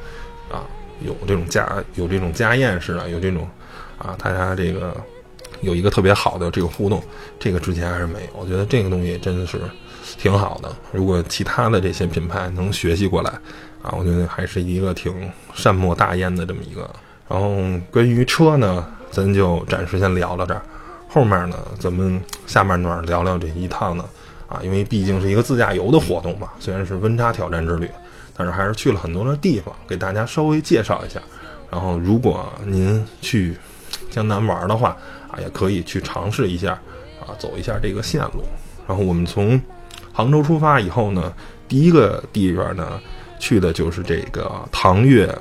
[0.51, 0.67] 啊，
[1.01, 3.49] 有这种家有这种家宴似的，有这种，
[4.01, 4.97] 啊，大家这个
[5.61, 7.03] 有一个特别好的这个互动，
[7.39, 8.29] 这个之前还是没有。
[8.35, 9.61] 我觉得这个东西真的是
[10.19, 10.75] 挺好的。
[10.91, 13.31] 如果其他的这些品牌能学习过来，
[13.83, 16.89] 啊，我觉得还是一个挺善莫大焉的这么一个。
[17.29, 17.57] 然后
[17.91, 20.63] 关于车呢，咱就暂时先聊到这儿。
[21.07, 24.05] 后面呢，咱们下半段聊聊这一趟呢，
[24.49, 27.91] 啊，因为毕竟是一个自驾游的活动嘛，虽然是温差挑战之旅，
[28.35, 31.21] 但是还是去了很多的地方，给大家稍微介绍一下。
[31.71, 33.57] 然后，如果您去
[34.11, 34.97] 江南玩的话，
[35.31, 36.73] 啊，也可以去尝试一下，
[37.21, 38.45] 啊，走一下这个线路。
[38.87, 39.61] 然后我们从
[40.13, 41.33] 杭州出发以后呢，
[41.69, 43.01] 第一个地方呢，
[43.39, 45.33] 去的就是这个唐岳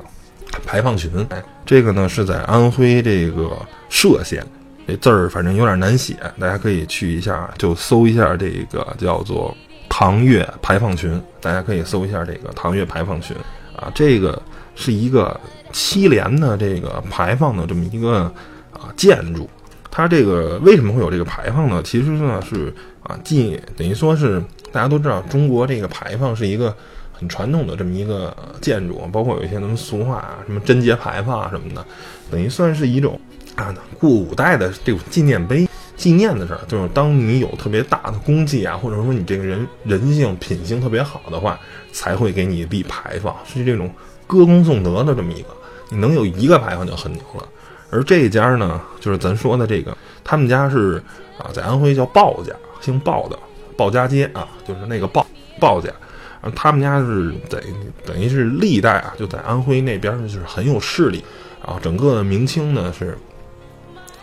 [0.66, 3.58] 排放群，哎，这个呢是在安徽这个
[3.90, 4.46] 歙县。
[4.88, 9.56] 这字儿反正有点难写，大家可以去一下，就搜一下这个叫做
[9.88, 13.38] “唐岳排放群”，大家可以搜一下这个“唐岳排放群”
[13.78, 14.42] 啊，这个
[14.74, 15.40] 是一个
[15.72, 18.34] 七连的这个排放的这么一个
[18.80, 19.50] 啊建筑。
[19.92, 21.82] 它这个为什么会有这个排放呢？
[21.84, 26.76] 其实呢是啊，既等于说是大家都知道，中国这个排放是一个
[27.12, 31.86] 很传统的这么一个建筑，包括有一些什么俗话啊，什么贞节牌坊啊什么的，
[32.32, 33.20] 等于算是一种。
[33.56, 41.60] 啊，古代的这种纪念碑，纪念的事儿，就是当你有特别大的功绩啊，或者说你这个人人性品性特别好的话，
[41.92, 43.92] 才会给你立牌坊，是这种
[44.26, 45.50] 歌功颂德的这么一个。
[45.90, 47.46] 你能有一个牌坊就很牛了。
[47.92, 51.02] 而这一家呢，就是咱说的这个，他们家是
[51.38, 53.38] 啊，在安徽叫鲍家，姓鲍的，
[53.76, 55.26] 鲍家街啊，就是那个鲍
[55.60, 55.90] 鲍家。
[56.56, 57.62] 他们家是等
[58.06, 61.24] 等于是历代啊，就在安徽那边就是很有势力
[61.62, 61.80] 啊。
[61.82, 63.18] 整个明清呢是。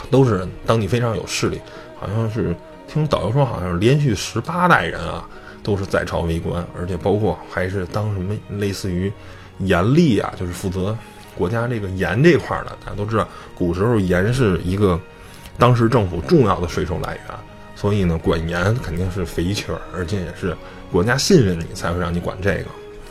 [0.09, 1.61] 都是当地非常有势力，
[1.99, 2.55] 好像是
[2.87, 5.29] 听导游说，好像是连续十八代人啊，
[5.65, 9.13] 都是在朝为官，而且包括还是当什么类似于
[9.59, 10.97] 盐吏啊，就是负责
[11.37, 12.77] 国家这个盐这块的。
[12.85, 14.99] 大家都知道，古时候盐是一个
[15.59, 17.37] 当时政府重要的税收来源，
[17.75, 20.57] 所以呢，管盐肯定是肥缺，而且也是
[20.91, 22.67] 国家信任你才会让你管这个。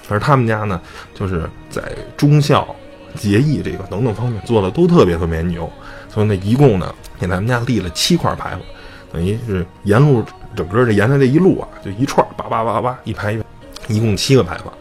[0.10, 0.82] 而他们家呢，
[1.14, 1.82] 就是在
[2.16, 2.76] 忠孝、
[3.16, 5.72] 节义这个等等方面做的都特别特别牛，
[6.10, 8.62] 所以呢，一共呢给咱们家立了七块牌坊，
[9.12, 10.24] 等于是沿路
[10.56, 13.44] 整个这沿着这一路啊，就一串叭叭叭叭一排一排，
[13.88, 14.72] 一共七个牌坊，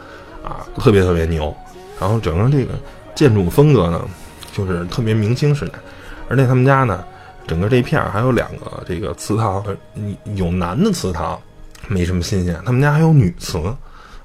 [0.52, 1.54] 啊，特别特别牛。
[1.98, 2.74] 然后整个这个
[3.14, 4.04] 建筑风格呢，
[4.52, 5.78] 就是特别明清时代，
[6.28, 7.04] 而且他们家呢。
[7.46, 9.62] 整个这一片还有两个这个祠堂，
[10.34, 11.38] 有男的祠堂，
[11.88, 12.58] 没什么新鲜。
[12.64, 13.58] 他们家还有女祠，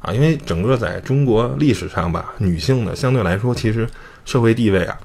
[0.01, 3.85] 啊，因为整个在中国历史上吧，女性的相对来说其实
[4.23, 4.97] 社会地位啊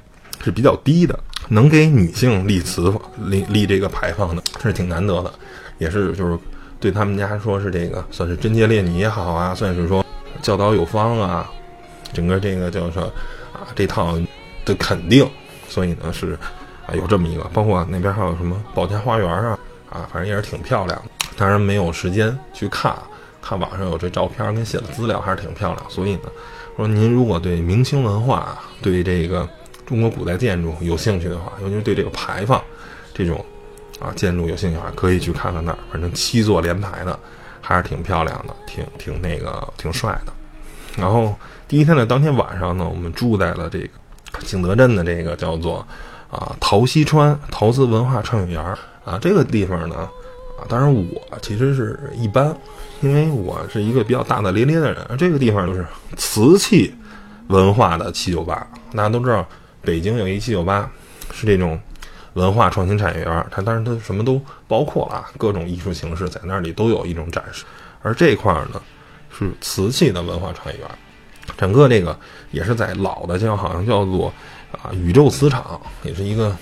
[0.45, 1.19] 是比较低的，
[1.49, 5.35] 能给女性立祠立立这个牌坊的，是挺难得的，
[5.79, 6.39] 也是就是
[6.79, 10.07] 对他们家说是这个算是贞洁烈女也好啊，算是说
[10.41, 11.51] 教导有方啊，
[12.13, 13.13] 整个这个叫说
[13.75, 14.19] 这套
[14.65, 15.29] 的肯定，
[15.69, 16.39] 所以呢是。
[16.87, 21.05] 啊，有这么一个，包括那边还有什么保家花园啊，啊，反正也是挺漂亮的。
[21.35, 22.95] 当然没有时间去看，
[23.41, 25.83] 看网上有这照片跟写的资料，还是挺漂亮。
[25.89, 26.29] 所以呢，
[26.77, 29.49] 说您如果对明清文化、对这个
[29.87, 32.63] 中国古代建筑有兴趣的话，尤其是对这个牌坊
[33.15, 33.43] 这种
[33.99, 35.79] 啊建筑有兴趣的话，可以去看看那儿。
[35.91, 37.19] 反正七座连排的，
[37.63, 40.33] 还是挺漂亮的，挺挺那个挺帅的。
[40.97, 41.35] 然后
[41.69, 45.87] 第一天的当天晚上呢，我们住在了这个景德镇的这个叫做。
[46.31, 48.61] 啊，陶溪川陶瓷文化创意园
[49.05, 49.95] 啊，这个地方呢，
[50.59, 52.53] 啊，当然我其实是一般，
[53.03, 55.01] 因为我是一个比较大大咧咧的人。
[55.17, 56.93] 这个地方就是瓷器
[57.47, 58.55] 文化的七九八，
[58.97, 59.47] 大家都知道，
[59.83, 60.91] 北京有一七九八，
[61.33, 61.79] 是这种
[62.33, 67.65] 文化创新产业园，它当然它什么都包括了，各种艺术形式在那里都有一种展示。
[68.03, 68.83] 而这块呢，
[69.37, 70.89] 是瓷器的文化产业园，
[71.57, 72.19] 整个这个
[72.53, 74.33] 也是在老的叫好像叫做。
[74.83, 76.53] 啊，宇宙磁场也是一个，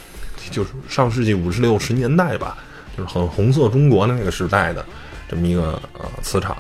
[0.51, 2.59] 就是上世纪五十六十年代吧，
[2.95, 4.85] 就是很红色中国的那个时代的
[5.27, 6.55] 这么一个呃磁场，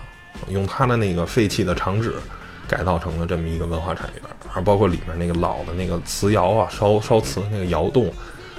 [0.48, 2.14] 用它的那个废弃的厂址
[2.66, 8.10] 改造成了这么一个文化产业园，而包括里面那个老的那个瓷窑啊，烧烧瓷那个窑洞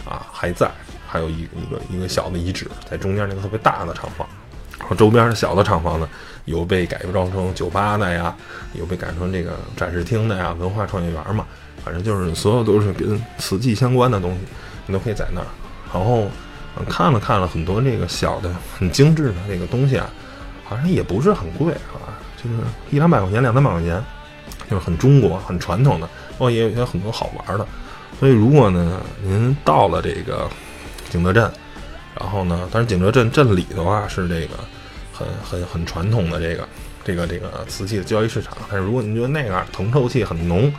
[0.06, 0.70] 啊还在，
[1.08, 4.28] 还有一一个一个小的遗址在中间那个特别大的厂房，
[4.88, 6.08] 和周边的小的厂房呢，
[6.46, 8.36] 有被改装成酒吧的呀，
[8.74, 11.46] 有被改成这个展示厅的呀，文化创意园嘛。
[11.84, 14.40] 反正就是所有都是跟瓷器相关的东西，
[14.86, 15.48] 你都可以在那儿。
[15.94, 16.28] 然后
[16.90, 20.10] 看了看了很多这个小的很精致的这个东西啊，
[20.64, 22.56] 好像也不是很贵啊，就是
[22.90, 24.02] 一两百块钱、两三百块钱，
[24.70, 26.08] 就是很中国、很传统的。
[26.38, 27.68] 哦，也有些很多好玩的。
[28.18, 30.50] 所以如果呢您到了这个
[31.10, 31.52] 景德镇，
[32.18, 34.56] 然后呢，但是景德镇镇里头啊是这个
[35.14, 36.68] 很很很传统的这个
[37.06, 38.58] 这个这个瓷器的交易市场。
[38.70, 40.74] 但是如果您觉得那个铜臭气很浓，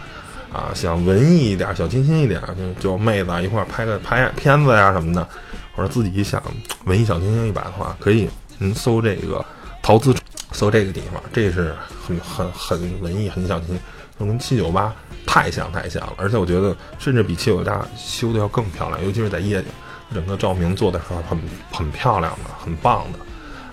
[0.53, 5.27] 啊，想文艺一点、小清新一点，就就妹子一块拍个拍片子呀什么的，
[5.75, 6.43] 或者自己想
[6.85, 9.45] 文艺小清新一把的话，可以您搜这个
[9.83, 10.15] 陶瓷，
[10.53, 11.75] 搜这个地方，这是
[12.07, 13.81] 很很很文艺、很小清新，
[14.19, 14.95] 就跟七九八
[15.27, 16.13] 太像太像了。
[16.17, 19.67] 而且我觉得，甚至比七九八修的要更漂亮，尤其是在夜景，
[20.15, 21.37] 整个照明做的时候很
[21.73, 23.19] 很漂亮的，很棒的。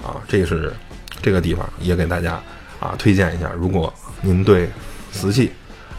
[0.04, 0.74] 啊，这是
[1.22, 2.42] 这个地方也给大家
[2.80, 4.70] 啊推荐一下，如果您对
[5.12, 5.52] 瓷器。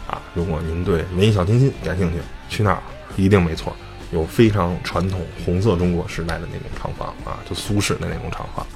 [0.05, 2.83] 啊，如果您对文艺小清新感兴趣，去那儿
[3.15, 3.73] 一定没错，
[4.11, 8.67] 有非常传统红色中国时代的那种厂房啊，就苏式的那种厂房，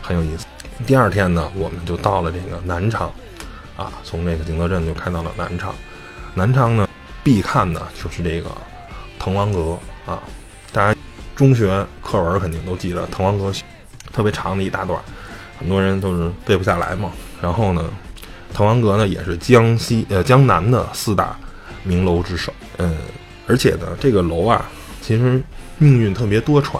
[0.00, 0.46] 很有意思。
[0.86, 3.12] 第二天呢，我们就到了这个南昌，
[3.76, 5.74] 啊，从这个景德镇就开到了南昌。
[6.34, 6.88] 南昌呢，
[7.22, 8.50] 必看的就是这个
[9.18, 10.22] 滕王阁啊，
[10.72, 10.98] 大家
[11.36, 13.52] 中学课文肯定都记得滕王阁，
[14.12, 15.00] 特别长的一大段，
[15.58, 17.10] 很多人都是背不下来嘛。
[17.40, 17.84] 然后呢？
[18.54, 21.34] 滕王阁呢，也是江西呃江南的四大
[21.84, 22.52] 名楼之首。
[22.76, 22.94] 嗯，
[23.46, 24.68] 而且呢，这个楼啊，
[25.00, 25.42] 其实
[25.78, 26.78] 命运特别多舛。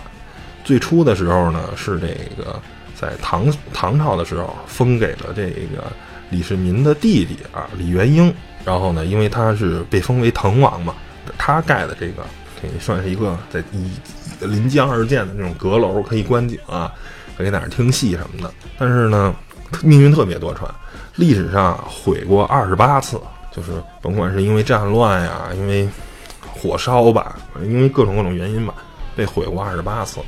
[0.64, 2.61] 最初的时候呢，是这个
[2.95, 5.90] 在唐唐朝的时候封给了这个
[6.29, 8.31] 李世民的弟弟啊李元婴。
[8.66, 10.95] 然后呢，因为他是被封为滕王嘛，
[11.38, 12.23] 他盖的这个
[12.61, 13.90] 可以算是一个在以
[14.40, 16.92] 临江而建的那种阁楼，可以观景啊，
[17.37, 18.53] 可以在那儿听戏什么的。
[18.79, 19.35] 但是呢，
[19.83, 20.61] 命运特别多舛。
[21.16, 23.21] 历史上毁过二十八次，
[23.55, 25.88] 就是甭管是因为战乱呀，因为
[26.55, 28.75] 火烧吧，因为各种各种原因吧，
[29.14, 30.21] 被毁过二十八次，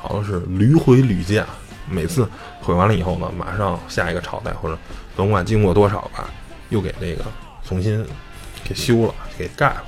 [0.00, 1.46] 好像是屡毁屡建。
[1.88, 2.26] 每次
[2.60, 4.78] 毁完了以后呢，马上下一个朝代或者
[5.14, 6.30] 甭管经过多少吧，
[6.70, 7.24] 又给这个
[7.64, 8.04] 重新
[8.64, 9.84] 给修了，给盖了。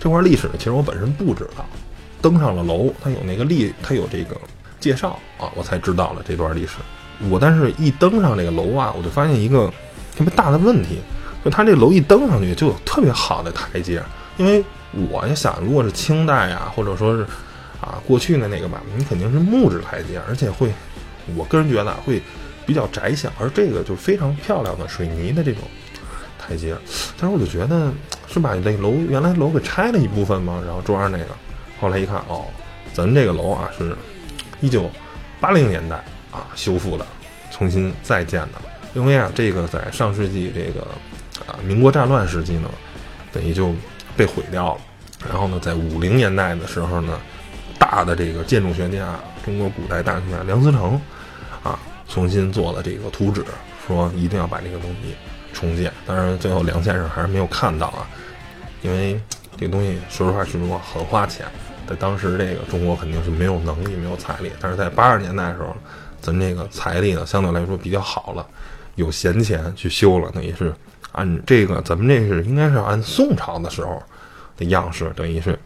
[0.00, 1.64] 这块历史呢其实我本身不知道，
[2.22, 4.36] 登上了楼，它有那个历，它有这个
[4.84, 6.74] 介绍啊，我才知道了这段历史。
[7.30, 9.72] 我但是一登上这个楼啊，我就发现一个。
[10.16, 11.00] 特别大的问题，
[11.44, 14.00] 就它这楼一登上去就有特别好的台阶，
[14.36, 14.64] 因为
[15.10, 17.26] 我也想，如果是清代啊，或者说是
[17.80, 20.72] 啊，过去的那个吧，你肯定是木质台阶，而且会，
[21.34, 22.22] 我个人觉得会
[22.64, 25.62] 比较窄小，而这个就是非常漂亮的水泥的这种
[26.38, 26.76] 台阶。
[27.18, 27.92] 但是我就觉得
[28.28, 30.62] 是把那楼原来楼给拆了一部分吗？
[30.64, 31.26] 然后中央那个，
[31.80, 32.44] 后来一看，哦，
[32.92, 33.96] 咱这个楼啊是
[34.64, 34.90] 一九
[35.40, 35.96] 八零年代
[36.32, 37.06] 啊修复的，
[37.50, 38.52] 重新再建的。
[38.94, 40.86] 因为啊，这个在上世纪这个
[41.46, 42.70] 啊民国战乱时期呢，
[43.30, 43.74] 等于就
[44.16, 44.80] 被毁掉了。
[45.28, 47.20] 然后呢，在五零年代的时候呢，
[47.78, 50.98] 大的这个建筑学家，中国古代大学家梁思成
[51.62, 53.44] 啊，重新做了这个图纸，
[53.86, 55.14] 说一定要把这个东西
[55.52, 55.92] 重建。
[56.06, 58.08] 当然，最后梁先生还是没有看到啊，
[58.80, 59.20] 因为
[59.56, 61.44] 这个东西说实话是说很花钱，
[61.88, 64.50] 在当时这个中国肯定是没有能力、没有财力。
[64.60, 65.76] 但是在八十年代的时候，
[66.20, 68.46] 咱这个财力呢相对来说比较好了。
[68.96, 70.72] 有闲钱去修了，等于是
[71.10, 74.00] 按这个，咱们这是应该是按宋朝的时候
[74.56, 75.58] 的样式，等于是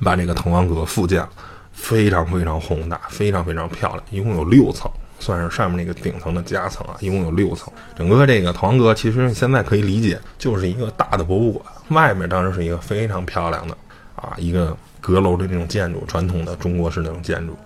[0.00, 1.28] 把这个滕王阁复建了，
[1.72, 7.72] 非常非常宏大，非常非常漂亮，一共有六层，算是上面那个顶层的夹层啊，一共有六层。
[7.96, 13.76] 整个这个滕王阁其实现在可以理解就是一个大的博物馆，外面当然是一个非常漂亮的
[14.14, 17.56] 啊一个阁楼的那种建筑，传统的中国式那种建筑，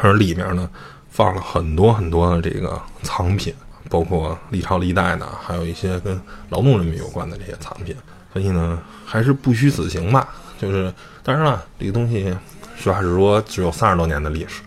[0.00, 0.68] 而里面呢
[1.10, 3.54] 放了很多很多的这个藏品。
[3.90, 6.18] 包括历朝历代的，还有一些跟
[6.48, 7.94] 劳动人民有关的这些藏品，
[8.32, 10.26] 所以呢，还是不虚此行吧。
[10.58, 10.90] 就是，
[11.22, 12.34] 当然了，这个东西
[12.74, 14.62] 实话实说，只有三十多年的历史。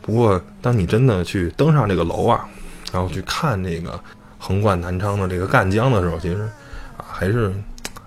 [0.00, 2.48] 不过，当你真的去登上这个楼啊，
[2.90, 4.00] 然后去看这个
[4.38, 6.48] 横贯南昌的这个赣江的时候，其实
[6.96, 7.52] 啊，还是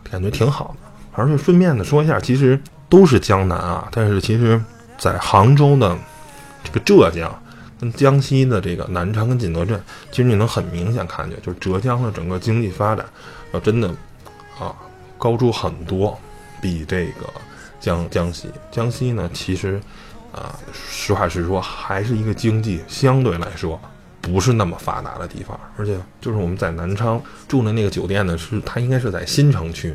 [0.10, 0.91] 感觉挺好的。
[1.12, 4.62] 而且顺便的说一下，其实都是江南啊，但是其实，
[4.98, 5.98] 在杭州的
[6.63, 7.41] 这个浙江。
[7.78, 9.78] 跟江西的这个南昌跟景德镇，
[10.10, 13.06] 其实你能很明显看见，就是浙江的整个经济发展，
[13.52, 13.89] 要真的
[14.58, 14.74] 啊
[15.17, 16.17] 高出很多，
[16.62, 17.28] 比这个
[17.82, 19.78] 江江西江西呢，其实
[20.32, 23.78] 啊实话实说，还是一个经济相对来说
[24.21, 25.60] 不是那么发达的地方。
[25.78, 29.93] 而且就是我们在南昌住的那个酒店呢，是它应该是在新城区，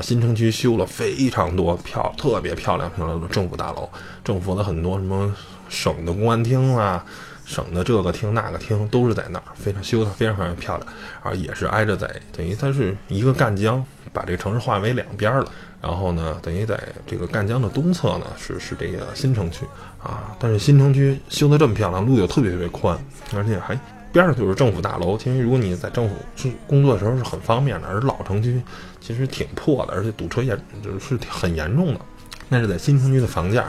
[0.00, 3.88] 新城区修了非常多漂特别漂亮漂亮的政府大楼，
[4.24, 5.34] 政府的很多什么。
[5.70, 7.04] 省的公安厅啊，
[7.44, 15.44] 省的这个厅那个厅都是在那儿，非常修的非常非常漂亮，啊，也是挨着在，等于它是一个赣江，把这个城市划为两边了。
[15.82, 19.66] 然后呢，等于在这个赣江的东侧呢是是这个新城区
[20.02, 22.98] 啊，但是新城区修的这么漂亮，路又特别特别宽，
[23.36, 23.78] 而且还
[24.12, 25.16] 边上就是政府大楼。
[25.16, 28.60] 其实如果你在政府是工作的时候是很方便的，而老城区
[29.00, 32.00] 其实挺破的，而且堵车也就是很严重的。
[32.48, 33.64] 那是在新城区的房价。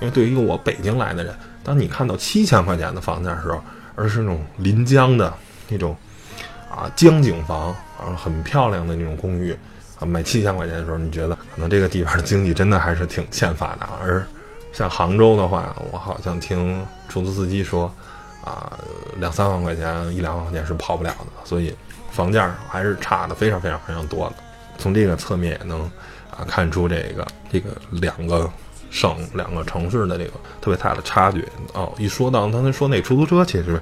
[0.00, 3.62] 因为对于一个我北京来的人，当你看到七千块钱的房价的时候，
[3.94, 5.30] 而是那种临江的
[5.68, 5.94] 那种
[6.70, 9.54] 啊江景房，啊很漂亮的那种公寓，
[9.98, 13.90] 啊卖七千块钱的时候，你觉得可能这个地方的经济真的还是挺欠发达。
[14.02, 14.26] 而
[14.72, 17.94] 像杭州的话，我好像听出租司机说，
[18.44, 18.78] 啊
[19.16, 21.74] 两三万块钱一两万块钱是跑不了的，所以
[22.10, 24.36] 房价还是差的非常非常非常多的。
[24.78, 25.80] 从这个侧面也能
[26.30, 28.50] 啊看出这个这个两个。
[28.92, 31.92] 省两个城市的这个特别大的差距哦。
[31.96, 33.80] 一说到刚才说那出租车，其实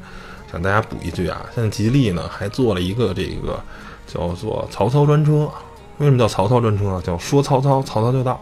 [0.53, 3.59] 想大家补一句啊，现在吉利呢还做了一个这个
[4.07, 5.51] 叫做曹操专车。
[5.97, 6.91] 为什么叫曹操专车？
[6.91, 8.39] 啊叫说曹操，曹操就到。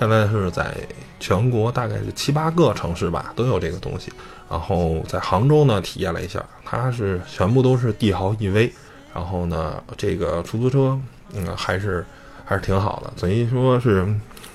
[0.00, 0.74] 现在是在
[1.20, 4.12] 全国大概是七八个城市吧都有这个东西。
[4.50, 8.70] 然后在杭州呢体验了一下，它是全部都是帝豪 EV。
[9.14, 10.98] 然后呢这个出租车
[11.34, 12.04] 嗯还是
[12.44, 14.06] 还是挺好的，等于说是。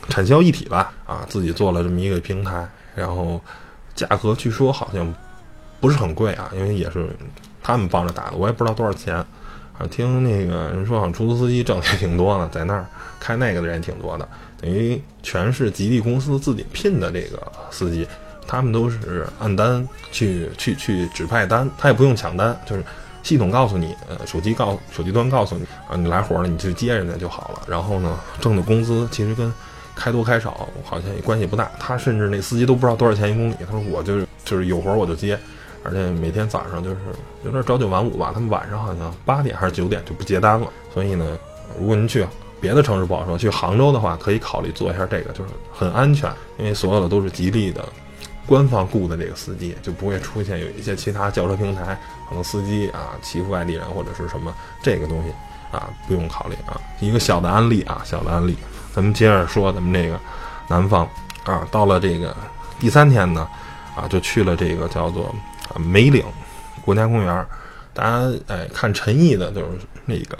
[0.09, 3.39] 产销一体吧，啊，自己做了这么一个平台，然后
[3.95, 5.13] 价格据说好像
[5.79, 7.07] 不是很贵啊，因为也是
[7.63, 9.15] 他们帮着打的，我也不知道多少钱。
[9.15, 12.85] 啊，听那个人说，好像出租司机挣的也挺多的，在那儿
[13.17, 14.27] 开那个的人挺多的，
[14.59, 18.05] 等于全是吉利公司自己聘的这个司机，
[18.47, 22.83] 他们都是按单去去去指派单，他也不用抢单，就是
[23.21, 27.61] 系统告诉你，呃，手机告手机端告诉你，啊，你来活了，你去接人家就好了。
[27.67, 29.51] 然后呢，挣的工资其实跟
[29.95, 33.55] 开多开少好像也关系不大，他甚至那司机都不知道多少钱一公里。
[33.65, 35.39] 他说我就是就是有活我就接，
[35.83, 36.97] 而且每天早上就是
[37.45, 38.31] 有点朝九晚五吧。
[38.33, 40.67] 他们晚上好像八点还是九点就不接单了。
[40.93, 41.37] 所以呢，
[41.79, 42.25] 如果您去
[42.59, 47.85] 别的城市不好说，去杭州的话可以考虑做一下这个，就是很安全，因为所有的都是吉利的
[48.45, 55.31] 官方雇的这个司机，就不会出现有一些其他轿车平台可能司机啊欺负外地人或者是什么这个东西
[55.71, 56.79] 啊不用考虑啊。
[56.99, 58.57] 一个小的案例啊，小的案例。
[58.93, 60.19] 咱们接着说咱们这个
[60.67, 61.07] 南方
[61.45, 62.35] 啊，到了这个
[62.79, 63.47] 第三天呢，
[63.95, 65.33] 啊，就去了这个叫做
[65.77, 66.23] 梅岭
[66.85, 67.45] 国家公园。
[67.93, 70.37] 大家哎看陈毅的，就是那个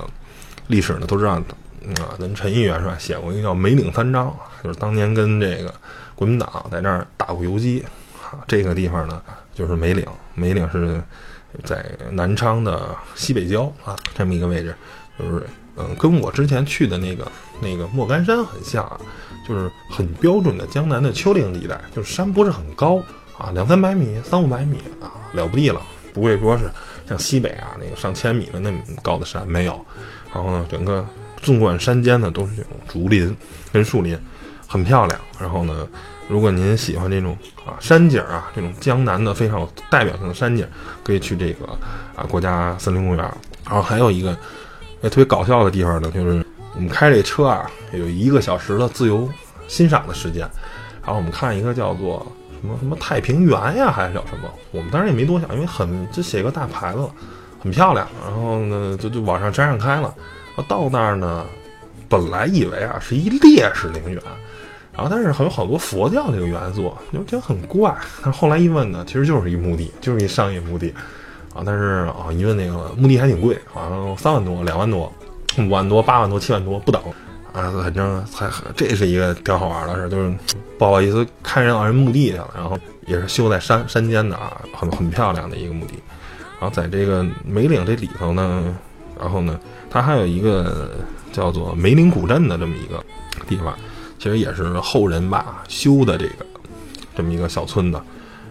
[0.68, 4.28] 历史呢，都知道啊，咱陈毅元帅写过一个叫《梅岭三章》，
[4.64, 5.74] 就是当年跟这个
[6.16, 7.84] 国民党在那儿打过游击。
[8.32, 9.22] 啊，这个地方呢，
[9.53, 10.05] 就是梅岭。
[10.34, 10.99] 梅岭是
[11.64, 14.74] 在南昌的西北郊啊，这么一个位置，
[15.20, 15.45] 就是
[15.76, 18.99] 嗯，跟我之前去的那个那个莫干山很像，啊，
[19.47, 23.03] 就是很标准的江南的丘陵地带，就是山不是很高
[23.38, 25.80] 啊，两三百米、三五百米啊，了不地了，
[26.11, 26.72] 不会说是
[27.07, 29.86] 像西北啊那个上千米的那么高的山没有。
[30.34, 31.05] 然后呢，整个
[31.39, 33.36] 纵贯山间呢都是这种竹林
[33.72, 34.18] 跟树林，
[34.74, 35.19] 很漂亮。
[35.39, 35.88] 然后呢，
[36.28, 40.67] 如果您喜欢这种啊山景啊，这种江南的非常有代表性的山景，
[41.03, 41.67] 可以去这个
[42.15, 43.24] 啊国家森林公园。
[43.65, 44.36] 然后还有一个
[45.01, 46.43] 也特别搞笑的地方呢，就是
[46.74, 49.30] 我们开这车啊，有一个小时的自由
[49.67, 50.41] 欣赏的时间。
[51.03, 52.26] 然后我们看一个叫做
[52.59, 54.49] 什么什么太平园呀，还是叫什么？
[54.71, 57.07] 我们当时也没多想，因为很就写一个大牌子。
[57.61, 60.13] 很漂亮，然后呢，就就往上山上开了。
[60.67, 61.45] 到那儿呢，
[62.09, 64.21] 本来以为啊是一烈士陵园，
[64.95, 67.93] 然后但是还有好多佛教这个元素，就觉得很怪。
[68.23, 70.93] 但是后来一问呢，其实就是一墓地，就是一商业墓地
[71.53, 71.63] 啊。
[71.65, 75.11] 但是啊，一问那个墓地还挺贵，好像三万多、两万多、
[75.57, 77.01] 五万多、八万多、七万多不等
[77.51, 77.71] 啊。
[77.81, 80.31] 反正还这是一个挺好玩的事，就是
[80.77, 82.77] 不好意思看人到人墓地去了，然后
[83.07, 85.95] 也是修在山山间的啊，很很漂亮的一个墓地。
[86.59, 88.63] 然后在这个梅岭这里头呢，
[89.19, 90.91] 然后呢，它还有一个
[91.31, 93.03] 叫做梅岭古镇的这么一个
[93.47, 93.77] 地方，
[94.24, 96.45] 其实也是后人吧修的这个
[97.13, 97.97] 这么一个小村子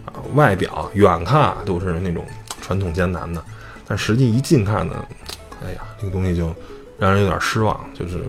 [0.05, 0.13] 啊。
[0.35, 2.23] 外表远看都是那种
[2.61, 3.43] 传统艰难的，
[3.87, 4.93] 但实际一近看呢，
[5.65, 6.53] 哎呀，这个东西就
[6.99, 8.23] 让人有点失望，就是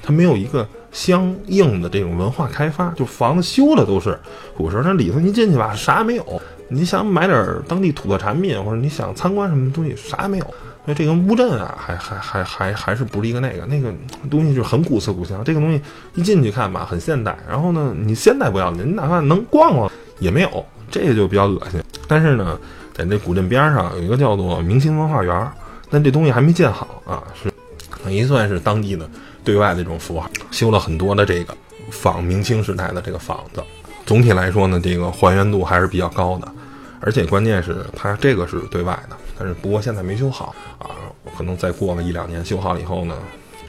[0.00, 4.16] 它没有一个相应的这种文化开发，就房子修的都是
[4.56, 6.40] 古时候，那里头你进去吧，啥也没有。
[6.68, 10.54] 你想买点当地土特产品，或者你想参观什么东西，啥也没有。
[10.86, 13.92] 所以这个乌镇啊，还还还还还是不是一个那个那个
[14.30, 15.42] 东西，就很古色古香。
[15.42, 15.82] 这个东西
[16.14, 17.36] 一进去看吧，很现代。
[17.48, 21.82] 然后呢，你现代不要紧，你哪怕能逛逛也没有，这个就比较恶心。
[22.06, 22.56] 但是呢，
[22.94, 25.50] 在那古镇边上有一个叫做明清文化园，
[25.90, 27.52] 但这东西还没建好啊，是
[28.04, 29.10] 等于算是当地的
[29.42, 31.52] 对外的这种符号，修了很多的这个
[31.90, 33.60] 仿明清时代的这个房子。
[34.04, 36.46] 总体来说呢，这个还原度还是比较高的，
[37.00, 40.90] 而且关键是它这个是对外的，但是不过现在没修好啊，
[41.36, 43.16] 可能再过个一两年修好了以后呢，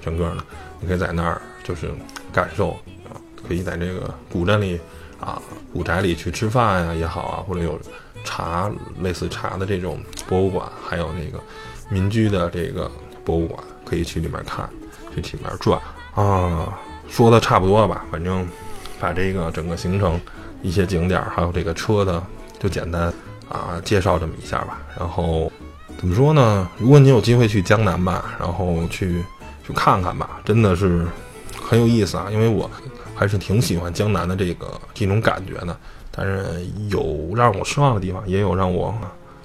[0.02, 0.44] 整个呢，
[0.80, 1.92] 你可以在那儿就是
[2.32, 2.72] 感受
[3.10, 3.16] 啊，
[3.48, 4.80] 可以在这个古镇里
[5.20, 5.42] 啊，
[5.74, 7.80] 古宅里去吃饭呀也好啊，或者有
[8.24, 11.44] 茶类似茶的这种博物馆，还有那个
[11.90, 12.90] 民居的这个
[13.26, 14.70] 博物馆，可以去里面看，
[15.14, 15.80] 去里面转
[16.16, 16.78] 啊。
[17.10, 18.48] 说的差不多了吧，反正。
[19.00, 20.20] 把这个整个行程、
[20.64, 22.20] 一些景点还有这个车的，
[22.58, 23.14] 就简单
[23.50, 24.82] 啊介绍这么一下吧。
[24.98, 25.52] 然后
[25.98, 26.70] 怎么说呢？
[26.78, 29.24] 如果你有机会去江南吧，然后去
[29.66, 31.06] 去看看吧，真的是
[31.62, 32.28] 很有意思啊。
[32.32, 32.70] 因为我
[33.16, 35.78] 还是挺喜欢江南的这个这种感觉的。
[36.12, 38.94] 但是有让我失望的地方，也有让我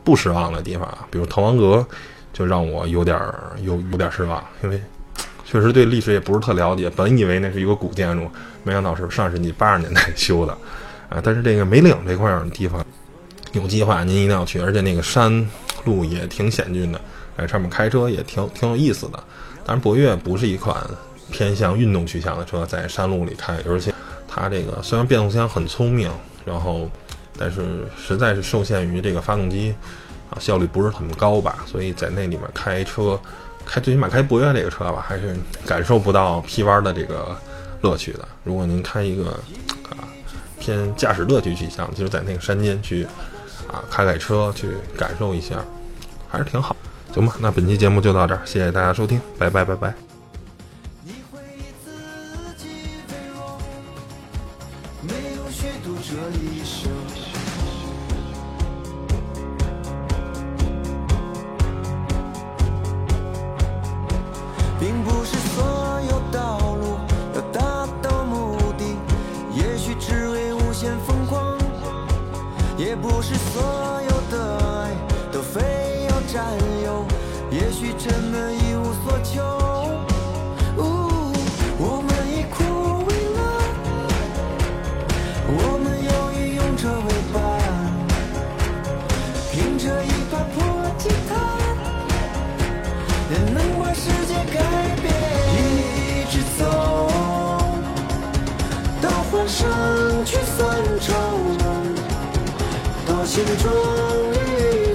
[0.02, 0.88] 不失望的地方。
[1.10, 1.86] 比如滕王阁，
[2.32, 3.18] 就让我有点
[3.62, 4.80] 有有点失望，因为。
[5.44, 8.26] 确实对历史也不是特了解，本以为那是一个古建筑，
[8.62, 10.52] 没想到是上世纪八十年代修的，
[11.10, 11.20] 啊！
[11.22, 12.82] 但是这个梅岭这块地方，
[13.52, 15.48] 有计划您一定要去，而且那个山
[15.84, 17.00] 路也挺险峻的，
[17.36, 19.22] 在上面开车也挺挺有意思的。
[19.64, 20.76] 当然，博越不是一款
[21.30, 23.92] 偏向运动取向的车，在山路里开，而且
[24.26, 26.10] 它这个虽然变速箱很聪明，
[26.44, 26.90] 然后
[27.38, 29.74] 但是实在是受限于这个发动机
[30.30, 33.18] 啊效率不是很高吧，所以在那里面开车。
[33.64, 37.36] 开最起码开博越这个车吧，还是感受不到 P 弯的这个
[37.80, 38.26] 乐趣的。
[38.42, 39.30] 如果您开一个
[39.88, 40.02] 啊
[40.58, 43.06] 偏驾驶乐趣取向，就是在那个山间去
[43.68, 45.56] 啊开开车去感受一下，
[46.30, 46.76] 还是挺好。
[47.14, 50.11] 行吧，那本期节目就到这儿，谢谢大家收听，拜拜拜拜。
[73.32, 73.81] 是所
[103.42, 103.66] 到心中
[104.34, 104.36] 一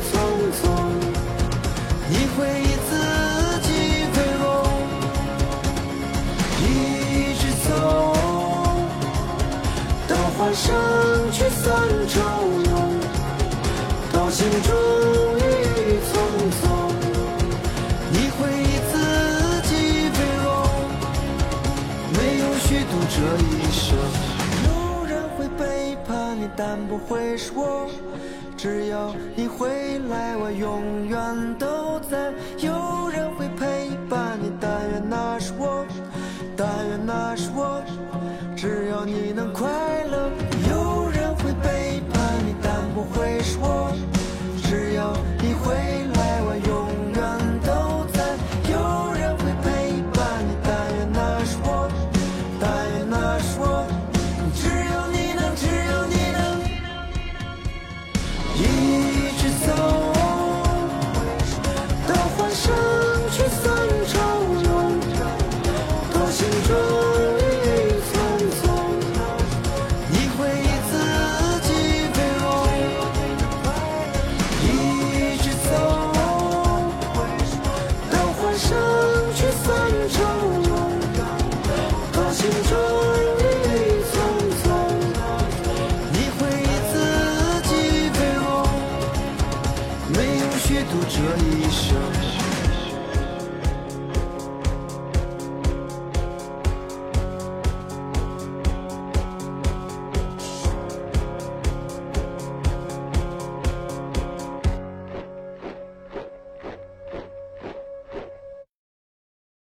[0.08, 0.16] 匆
[0.56, 0.64] 匆，
[2.10, 2.92] 你会以自
[3.62, 3.68] 己
[4.16, 4.46] 为荣，
[6.62, 6.66] 一
[7.36, 7.70] 直走
[10.08, 10.64] 到欢声
[11.34, 11.68] 聚散
[12.08, 12.16] 中。
[14.14, 14.72] 到心中
[15.36, 15.40] 一
[16.08, 16.10] 匆
[16.56, 16.64] 匆，
[18.12, 18.96] 你会以自
[19.68, 19.72] 己
[20.08, 20.48] 为荣，
[22.14, 23.84] 没有虚度这一生。
[24.64, 24.68] 有
[25.06, 27.87] 人会背叛你，但不会是我。
[28.58, 32.34] 只要你回来，我永远都在。
[32.60, 32.77] 有。